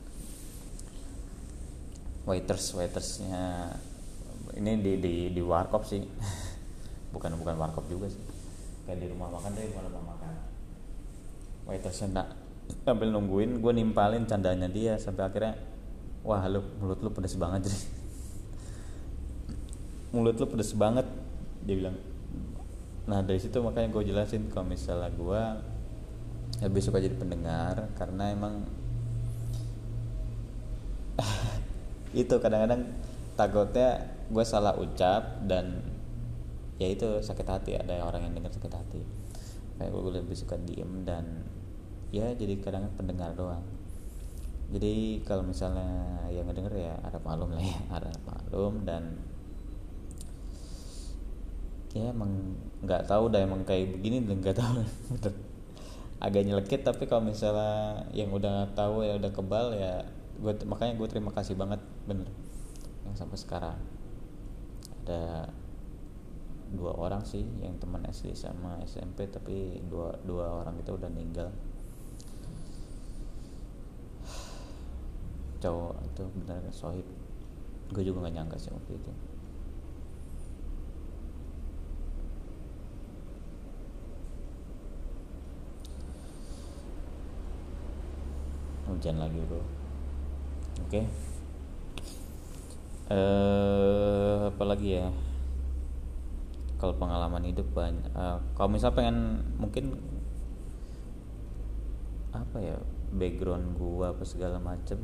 waiters 2.28 2.75
waitersnya. 2.75 3.71
Ini 4.59 4.71
di 4.84 4.93
di 4.99 5.13
di 5.32 5.41
warkop 5.41 5.88
sih. 5.88 6.03
Bukan 7.15 7.39
bukan 7.39 7.55
warkop 7.55 7.88
juga 7.88 8.11
sih. 8.11 8.21
Kayak 8.84 8.99
di 8.99 9.07
rumah 9.09 9.32
makan 9.32 9.55
deh 9.55 9.65
bukan 9.71 9.84
rumah 9.89 10.03
makan. 10.13 10.34
Waitersnya 11.65 12.07
nak 12.11 12.28
sambil 12.84 13.15
nungguin 13.15 13.63
gue 13.63 13.71
nimpalin 13.71 14.28
candanya 14.28 14.67
dia 14.67 14.99
sampai 14.99 15.23
akhirnya 15.23 15.55
wah 16.19 16.43
lu 16.51 16.59
mulut 16.84 16.99
lu 16.99 17.07
pedes 17.15 17.39
banget 17.39 17.71
jadi 17.71 17.80
mulut 20.13 20.36
lu 20.36 20.45
pedes 20.51 20.75
banget 20.75 21.07
dia 21.63 21.75
bilang. 21.80 21.95
Nah 23.07 23.23
dari 23.23 23.39
situ 23.39 23.55
makanya 23.63 23.88
gue 23.88 24.03
jelasin 24.03 24.51
kalau 24.51 24.67
misalnya 24.67 25.07
gue 25.15 25.41
lebih 26.67 26.82
suka 26.84 26.99
jadi 26.99 27.15
pendengar 27.15 27.88
karena 27.95 28.36
emang 28.36 28.67
itu 32.15 32.35
kadang-kadang 32.39 32.87
takutnya 33.35 34.17
gue 34.27 34.45
salah 34.47 34.75
ucap 34.75 35.43
dan 35.47 35.83
ya 36.77 36.87
itu 36.91 37.19
sakit 37.19 37.47
hati. 37.47 37.71
Ada 37.75 38.03
orang 38.03 38.27
yang 38.29 38.33
dengar 38.37 38.51
sakit 38.53 38.73
hati. 38.73 39.01
Kayak 39.77 39.91
gue 39.93 40.13
lebih 40.21 40.35
suka 40.37 40.55
diem 40.57 41.03
dan 41.03 41.45
ya 42.13 42.31
jadi 42.33 42.57
kadang 42.63 42.87
pendengar 42.95 43.35
doang. 43.35 43.63
Jadi 44.67 45.23
kalau 45.23 45.47
misalnya 45.47 46.27
yang 46.27 46.43
ngedenger 46.47 46.75
ya 46.75 46.93
ada 46.99 47.19
malum 47.23 47.55
lah 47.55 47.63
ya 47.63 47.79
ada 47.97 48.11
malum 48.27 48.83
dan 48.83 49.15
ya 51.95 52.11
emang 52.13 52.53
nggak 52.83 53.07
tahu 53.07 53.31
dah 53.31 53.41
emang 53.41 53.63
kayak 53.63 53.95
begini 53.95 54.27
dan 54.27 54.43
nggak 54.43 54.57
tahu. 54.59 54.83
Agak 56.25 56.49
nyelekit 56.49 56.81
tapi 56.81 57.05
kalau 57.05 57.29
misalnya 57.29 58.01
yang 58.09 58.33
udah 58.33 58.73
tahu 58.73 59.05
ya 59.05 59.21
udah 59.21 59.31
kebal 59.31 59.77
ya 59.77 60.01
gue 60.38 60.53
makanya 60.69 60.93
gue 61.01 61.07
terima 61.09 61.33
kasih 61.33 61.57
banget 61.57 61.81
bener 62.05 62.29
yang 63.07 63.15
sampai 63.17 63.38
sekarang. 63.39 63.79
Ada 65.03 65.49
dua 66.75 66.91
orang 66.99 67.23
sih 67.23 67.47
yang 67.63 67.79
teman 67.79 68.03
SD 68.03 68.35
sama 68.35 68.83
SMP 68.83 69.23
tapi 69.31 69.79
dua 69.88 70.19
dua 70.27 70.61
orang 70.61 70.75
itu 70.77 70.91
udah 70.93 71.09
meninggal. 71.09 71.49
Cowok 75.63 75.95
itu 76.05 76.23
benar 76.43 76.61
sohib. 76.69 77.07
Gue 77.89 78.03
juga 78.03 78.27
nggak 78.27 78.35
nyangka 78.35 78.57
sih 78.59 78.69
waktu 78.69 78.93
itu. 78.99 79.11
Hujan 88.88 89.19
lagi 89.19 89.39
bro 89.43 89.86
oke. 90.78 90.89
Okay. 90.89 91.05
eh 93.13 94.39
apa 94.51 94.63
lagi 94.63 94.99
ya? 95.01 95.09
Kalau 96.78 96.93
pengalaman 96.97 97.49
hidup 97.49 97.65
banyak. 97.73 98.05
Uh, 98.13 98.38
kalau 98.53 98.69
misal 98.69 98.93
pengen 98.93 99.41
mungkin 99.57 99.97
apa 102.36 102.57
ya 102.61 102.78
background 103.17 103.73
gua 103.82 104.13
apa 104.13 104.21
segala 104.21 104.61
macem. 104.61 104.99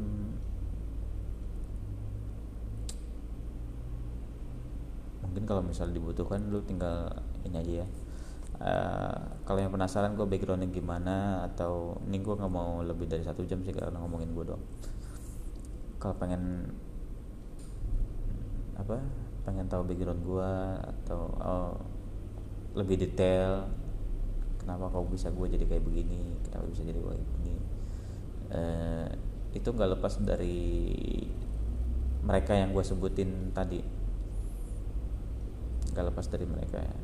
Mungkin 5.25 5.43
kalau 5.49 5.65
misal 5.65 5.89
dibutuhkan 5.89 6.45
lu 6.53 6.61
tinggal 6.61 7.09
ini 7.41 7.57
aja 7.57 7.73
ya. 7.81 7.87
Uh, 8.63 9.17
kalau 9.49 9.59
yang 9.65 9.73
penasaran 9.73 10.13
gue 10.13 10.29
backgroundnya 10.29 10.69
gimana 10.69 11.41
atau 11.49 11.97
ini 12.05 12.21
gue 12.21 12.37
nggak 12.37 12.53
mau 12.53 12.85
lebih 12.85 13.09
dari 13.09 13.25
satu 13.25 13.41
jam 13.49 13.65
sih 13.65 13.73
karena 13.73 13.97
ngomongin 13.97 14.29
gue 14.29 14.45
dong 14.45 14.61
kalau 16.03 16.19
pengen 16.19 16.67
apa 18.75 18.99
pengen 19.47 19.71
tahu 19.71 19.87
background 19.87 20.19
gue 20.27 20.51
atau 20.83 21.21
oh, 21.39 21.73
lebih 22.75 22.99
detail 22.99 23.71
kenapa 24.59 24.91
kau 24.91 25.07
bisa 25.07 25.31
gue 25.31 25.47
jadi 25.55 25.63
kayak 25.63 25.83
begini 25.87 26.35
kenapa 26.43 26.67
bisa 26.67 26.83
jadi 26.83 26.99
kayak 26.99 27.23
begini 27.23 27.55
uh, 28.51 29.07
itu 29.55 29.67
nggak 29.71 29.91
lepas 29.95 30.19
dari 30.19 30.59
mereka 32.23 32.55
yang 32.55 32.71
gue 32.71 32.81
sebutin 32.81 33.51
tadi. 33.51 33.83
Nggak 35.91 36.05
lepas 36.09 36.25
dari 36.31 36.47
mereka. 36.47 36.79
Ya 36.81 36.95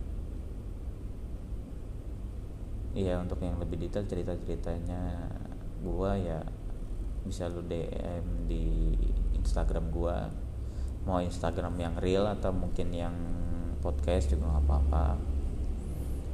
iya 2.98 3.16
untuk 3.22 3.38
yang 3.46 3.62
lebih 3.62 3.78
detail 3.78 4.06
cerita 4.10 4.34
ceritanya 4.34 5.30
gua 5.86 6.18
ya 6.18 6.42
bisa 7.26 7.50
lu 7.52 7.64
DM 7.66 8.48
di 8.48 8.96
Instagram 9.36 9.92
gua. 9.92 10.30
Mau 11.08 11.24
Instagram 11.24 11.74
yang 11.80 11.96
real 11.98 12.28
atau 12.28 12.52
mungkin 12.52 12.92
yang 12.92 13.16
podcast 13.80 14.32
juga 14.32 14.52
nggak 14.52 14.66
apa-apa. 14.68 15.06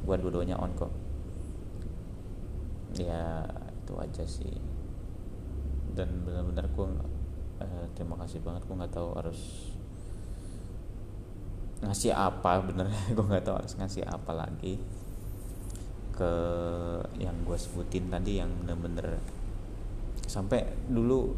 Gua 0.02 0.16
dua-duanya 0.18 0.58
on 0.58 0.72
kok. 0.74 0.92
Ya 2.98 3.46
itu 3.70 3.94
aja 3.96 4.24
sih. 4.26 4.54
Dan 5.96 6.26
benar-benar 6.26 6.66
gua 6.74 6.90
eh, 7.62 7.86
terima 7.96 8.20
kasih 8.20 8.42
banget. 8.42 8.66
Gua 8.66 8.84
nggak 8.84 8.94
tahu 8.94 9.08
harus 9.16 9.40
ngasih 11.76 12.12
apa 12.16 12.64
bener 12.64 12.88
gue 13.16 13.24
nggak 13.24 13.44
tahu 13.44 13.56
harus 13.60 13.76
ngasih 13.76 14.04
apa 14.08 14.32
lagi 14.32 14.80
ke 16.16 16.32
yang 17.20 17.36
gue 17.44 17.58
sebutin 17.60 18.08
tadi 18.08 18.40
yang 18.40 18.48
bener-bener 18.64 19.20
sampai 20.26 20.66
dulu 20.90 21.34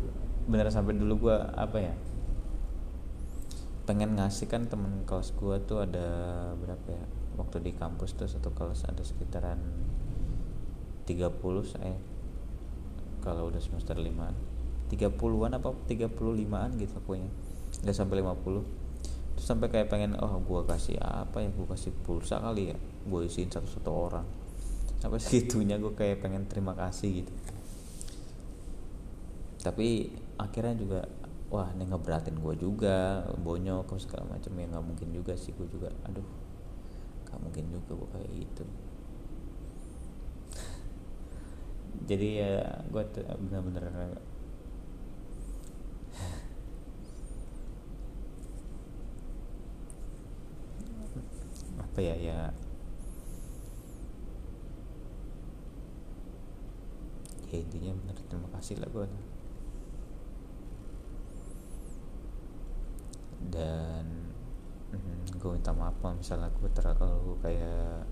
bener 0.49 0.73
sampai 0.73 0.97
dulu 0.97 1.29
gue 1.29 1.37
apa 1.37 1.79
ya 1.79 1.95
pengen 3.85 4.17
ngasih 4.17 4.49
kan 4.49 4.69
temen 4.69 5.05
kelas 5.09 5.33
gue 5.37 5.57
tuh 5.65 5.85
ada 5.85 6.09
berapa 6.61 6.89
ya 6.93 7.05
waktu 7.41 7.65
di 7.65 7.73
kampus 7.73 8.17
tuh 8.17 8.29
satu 8.29 8.53
kelas 8.53 8.85
ada 8.85 9.01
sekitaran 9.01 9.61
30 11.09 11.33
saya 11.65 11.97
kalau 13.25 13.49
udah 13.49 13.61
semester 13.61 13.97
5 13.97 14.59
30-an 14.89 15.53
apa 15.61 15.69
35-an 15.85 16.71
gitu 16.81 16.97
pokoknya. 17.05 17.31
Nggak 17.85 17.97
sampai 17.97 18.25
50 18.25 18.89
terus 19.39 19.55
sampai 19.55 19.71
kayak 19.71 19.87
pengen 19.87 20.19
oh 20.19 20.43
gue 20.43 20.61
kasih 20.67 20.99
apa 20.99 21.39
ya 21.39 21.49
gue 21.55 21.67
kasih 21.71 21.95
pulsa 22.03 22.43
kali 22.43 22.75
ya 22.75 22.77
gue 22.81 23.21
isiin 23.23 23.53
satu-satu 23.53 23.91
orang. 23.93 24.27
Sampai 24.99 25.23
segitunya 25.23 25.79
gue 25.79 25.95
kayak 25.95 26.25
pengen 26.25 26.51
terima 26.51 26.75
kasih 26.75 27.23
gitu 27.23 27.33
tapi 29.59 30.15
akhirnya 30.39 30.75
juga 30.79 31.01
wah 31.51 31.69
ini 31.75 31.89
ngeberatin 31.89 32.37
gue 32.39 32.55
juga 32.61 33.25
bonyok 33.41 33.89
segala 33.99 34.37
macam 34.37 34.53
ya 34.55 34.67
nggak 34.69 34.85
mungkin 34.85 35.09
juga 35.17 35.33
sih 35.35 35.51
gue 35.57 35.67
juga 35.67 35.89
aduh 36.07 36.27
nggak 37.29 37.41
mungkin 37.45 37.65
juga 37.73 37.91
gue 37.99 38.09
kayak 38.15 38.31
gitu. 38.37 38.65
Jadi 42.09 42.29
ya 42.41 42.81
gue 42.89 43.03
bener-bener 43.37 43.85
apa 51.77 51.99
ya 52.01 52.17
ya. 52.17 52.41
Ya 57.49 57.57
intinya 57.65 57.93
benar 57.97 58.17
terima 58.29 58.49
kasih 58.57 58.77
lah 58.81 58.89
gue 58.93 59.05
dan 63.49 64.05
mm, 64.93 65.41
gue 65.41 65.51
minta 65.53 65.73
maaf 65.73 65.97
kalau 66.01 66.17
misalnya 66.17 66.49
gue 66.53 66.71
terlalu 66.73 67.37
kayak 67.45 68.05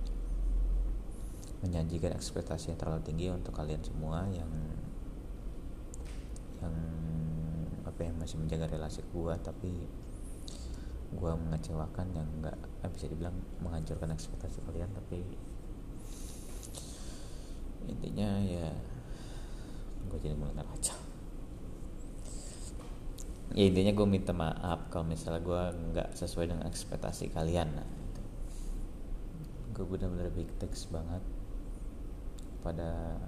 menjanjikan 1.64 2.12
ekspektasi 2.12 2.72
yang 2.72 2.78
terlalu 2.78 3.00
tinggi 3.04 3.26
untuk 3.32 3.56
kalian 3.56 3.80
semua 3.80 4.28
yang 4.28 4.50
yang 6.60 6.76
apa 7.84 8.00
yang 8.04 8.16
masih 8.20 8.36
menjaga 8.36 8.68
relasi 8.68 9.00
gue 9.00 9.34
tapi 9.40 9.72
gue 11.16 11.32
mengecewakan 11.32 12.06
yang 12.12 12.28
nggak 12.42 12.58
eh, 12.84 12.90
bisa 12.90 13.06
dibilang 13.08 13.36
menghancurkan 13.62 14.12
ekspektasi 14.12 14.60
kalian 14.66 14.90
tapi 14.92 15.22
intinya 17.86 18.42
ya 18.42 18.68
gue 20.10 20.18
jadi 20.18 20.34
mulai 20.34 20.54
ngeraca 20.58 21.05
ya 23.54 23.62
intinya 23.70 23.94
gue 23.94 24.06
minta 24.08 24.34
maaf 24.34 24.90
kalau 24.90 25.06
misalnya 25.06 25.42
gue 25.44 25.62
nggak 25.94 26.08
sesuai 26.18 26.50
dengan 26.50 26.66
ekspektasi 26.66 27.30
kalian 27.30 27.78
nah 27.78 27.86
gitu. 27.86 28.22
gue 29.76 29.84
benar-benar 29.86 30.34
big 30.34 30.50
thanks 30.58 30.90
banget 30.90 31.22
pada 32.66 33.20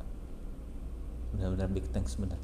benar-benar 1.31 1.71
big 1.71 1.87
thanks 1.95 2.19
benar 2.19 2.41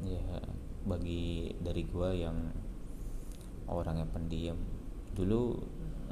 ya 0.00 0.40
bagi 0.88 1.52
dari 1.60 1.84
gue 1.84 2.10
yang 2.16 2.38
orang 3.68 4.00
yang 4.00 4.10
pendiam 4.10 4.58
dulu 5.12 5.60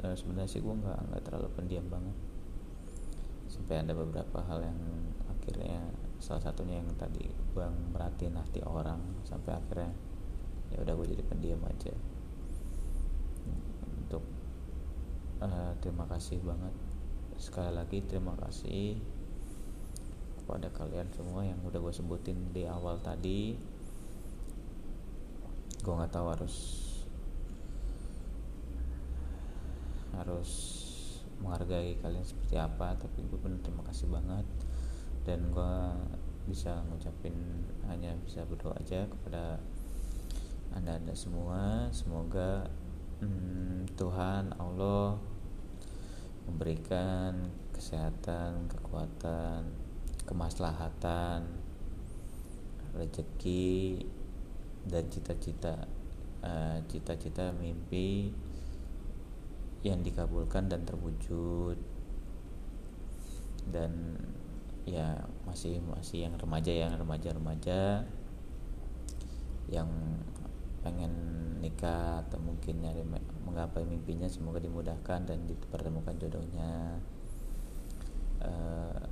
eh, 0.03 0.15
sebenarnya 0.15 0.49
sih 0.49 0.63
gue 0.63 0.71
nggak 0.71 0.99
nggak 1.11 1.21
terlalu 1.27 1.47
pendiam 1.55 1.85
banget. 1.91 2.17
Sampai 3.49 3.81
ada 3.83 3.91
beberapa 3.91 4.39
hal 4.45 4.63
yang 4.63 4.79
akhirnya 5.27 5.81
salah 6.19 6.43
satunya 6.43 6.83
yang 6.83 6.91
tadi 6.99 7.31
gue 7.31 7.65
merhatiin 7.95 8.35
hati 8.35 8.59
orang 8.61 8.99
sampai 9.23 9.55
akhirnya 9.55 9.91
ya 10.69 10.83
udah 10.83 10.93
gue 10.95 11.07
jadi 11.15 11.23
pendiam 11.25 11.61
aja. 11.65 11.93
Untuk 13.99 14.23
uh, 15.43 15.71
terima 15.83 16.05
kasih 16.07 16.39
banget. 16.43 16.75
Sekali 17.39 17.71
lagi 17.71 18.03
terima 18.03 18.35
kasih 18.35 18.99
kepada 20.39 20.67
kalian 20.73 21.07
semua 21.13 21.45
yang 21.45 21.59
udah 21.61 21.79
gue 21.79 21.93
sebutin 21.93 22.51
di 22.51 22.67
awal 22.67 22.99
tadi. 22.99 23.55
Gue 25.79 25.93
nggak 25.95 26.11
tahu 26.11 26.27
harus 26.27 26.55
harus 30.19 30.51
menghargai 31.39 31.95
kalian 32.03 32.27
seperti 32.27 32.59
apa 32.59 32.99
tapi 32.99 33.23
gue 33.23 33.39
bener 33.39 33.63
terima 33.63 33.83
kasih 33.87 34.11
banget. 34.11 34.45
Dan 35.23 35.49
gue 35.55 35.75
bisa 36.49 36.83
ngucapin 36.89 37.35
hanya 37.87 38.17
bisa 38.25 38.43
berdoa 38.43 38.75
aja 38.75 39.07
kepada 39.07 39.63
anda 40.75 40.99
anda 40.99 41.15
semua. 41.15 41.87
Semoga 41.95 42.67
hmm, 43.23 43.95
Tuhan 43.95 44.51
Allah 44.59 45.15
memberikan 46.49 47.53
kesehatan 47.69 48.65
kekuatan 48.67 49.69
kemaslahatan 50.25 51.45
rezeki 52.97 54.01
dan 54.89 55.05
cita-cita 55.09 55.85
uh, 56.41 56.81
cita-cita 56.89 57.53
mimpi 57.53 58.33
yang 59.85 60.03
dikabulkan 60.03 60.67
dan 60.67 60.83
terwujud. 60.83 61.77
Dan 63.69 64.17
ya 64.89 65.21
masih 65.45 65.77
masih 65.85 66.25
yang 66.25 66.35
remaja 66.39 66.73
yang 66.73 66.91
remaja 66.97 67.29
remaja 67.29 67.79
yang 69.69 69.89
pengen 70.81 71.13
nikah 71.61 72.25
atau 72.25 72.41
mungkin 72.41 72.81
nyari 72.81 73.05
menggapai 73.45 73.85
mimpinya 73.85 74.25
semoga 74.25 74.57
dimudahkan 74.57 75.29
dan 75.29 75.45
dipertemukan 75.45 76.15
jodohnya. 76.17 76.97
Uh, 78.39 79.03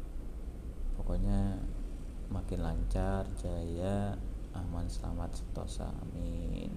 pokoknya 0.95 1.59
makin 2.31 2.63
lancar 2.63 3.27
jaya 3.35 4.15
aman 4.55 4.87
selamat 4.87 5.35
sentosa 5.35 5.91
amin. 6.01 6.71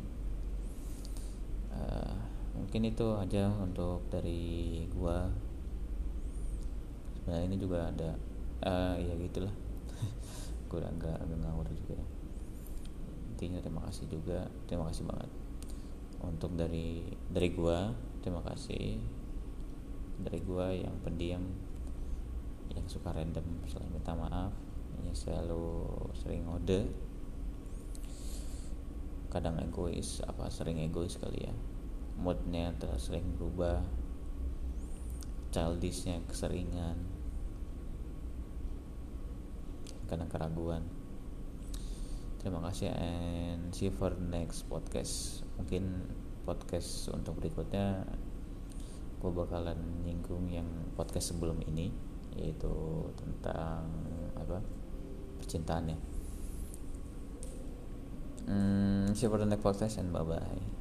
Uh, 1.70 2.29
mungkin 2.54 2.86
itu 2.86 3.06
aja 3.16 3.50
untuk 3.62 4.06
dari 4.10 4.84
gua. 4.90 5.30
Sebenarnya 7.20 7.46
ini 7.46 7.56
juga 7.60 7.78
ada 7.90 8.10
uh, 8.66 8.96
ya 8.98 9.14
gitulah. 9.18 9.54
Udah 10.70 10.90
agak 10.90 11.16
agak 11.18 11.38
ngawur 11.42 11.66
juga 11.74 11.98
ya. 11.98 12.06
Intinya 13.34 13.58
terima 13.62 13.82
kasih 13.86 14.06
juga 14.10 14.46
terima 14.66 14.86
kasih 14.90 15.04
banget. 15.06 15.30
Untuk 16.20 16.54
dari 16.58 17.10
dari 17.30 17.48
gua 17.54 17.94
terima 18.22 18.42
kasih. 18.46 18.98
Dari 20.20 20.40
gua 20.44 20.68
yang 20.74 20.94
pendiam 21.00 21.42
yang 22.70 22.86
suka 22.86 23.10
random 23.10 23.66
selalu 23.66 23.98
minta 23.98 24.14
maaf 24.14 24.52
yang 25.02 25.16
selalu 25.16 25.90
sering 26.14 26.46
ngode. 26.46 26.86
Kadang 29.30 29.62
egois 29.62 30.22
apa 30.26 30.50
sering 30.50 30.82
egois 30.82 31.14
kali 31.14 31.46
ya 31.46 31.54
moodnya 32.20 32.76
terus 32.76 33.08
sering 33.08 33.24
berubah. 33.34 33.80
Childishnya 35.50 36.22
keseringan. 36.30 37.00
Kadang 40.06 40.30
keraguan. 40.30 40.86
Terima 42.40 42.62
kasih 42.68 42.94
and 42.94 43.74
see 43.74 43.90
you 43.90 43.92
for 43.92 44.14
next 44.16 44.64
podcast. 44.70 45.42
Mungkin 45.58 46.06
podcast 46.44 47.12
untuk 47.12 47.40
berikutnya 47.42 48.04
gue 49.20 49.32
bakalan 49.32 49.76
nyinggung 50.00 50.48
yang 50.48 50.64
podcast 50.96 51.36
sebelum 51.36 51.60
ini 51.68 51.92
yaitu 52.36 52.72
tentang 53.20 53.84
apa? 54.38 54.64
Percintaan 55.36 55.92
ya 55.92 55.98
Hmm, 58.50 59.14
see 59.14 59.26
you 59.26 59.30
for 59.30 59.38
the 59.38 59.46
next 59.46 59.62
podcast 59.62 59.98
and 59.98 60.12
bye 60.12 60.22
bye. 60.22 60.79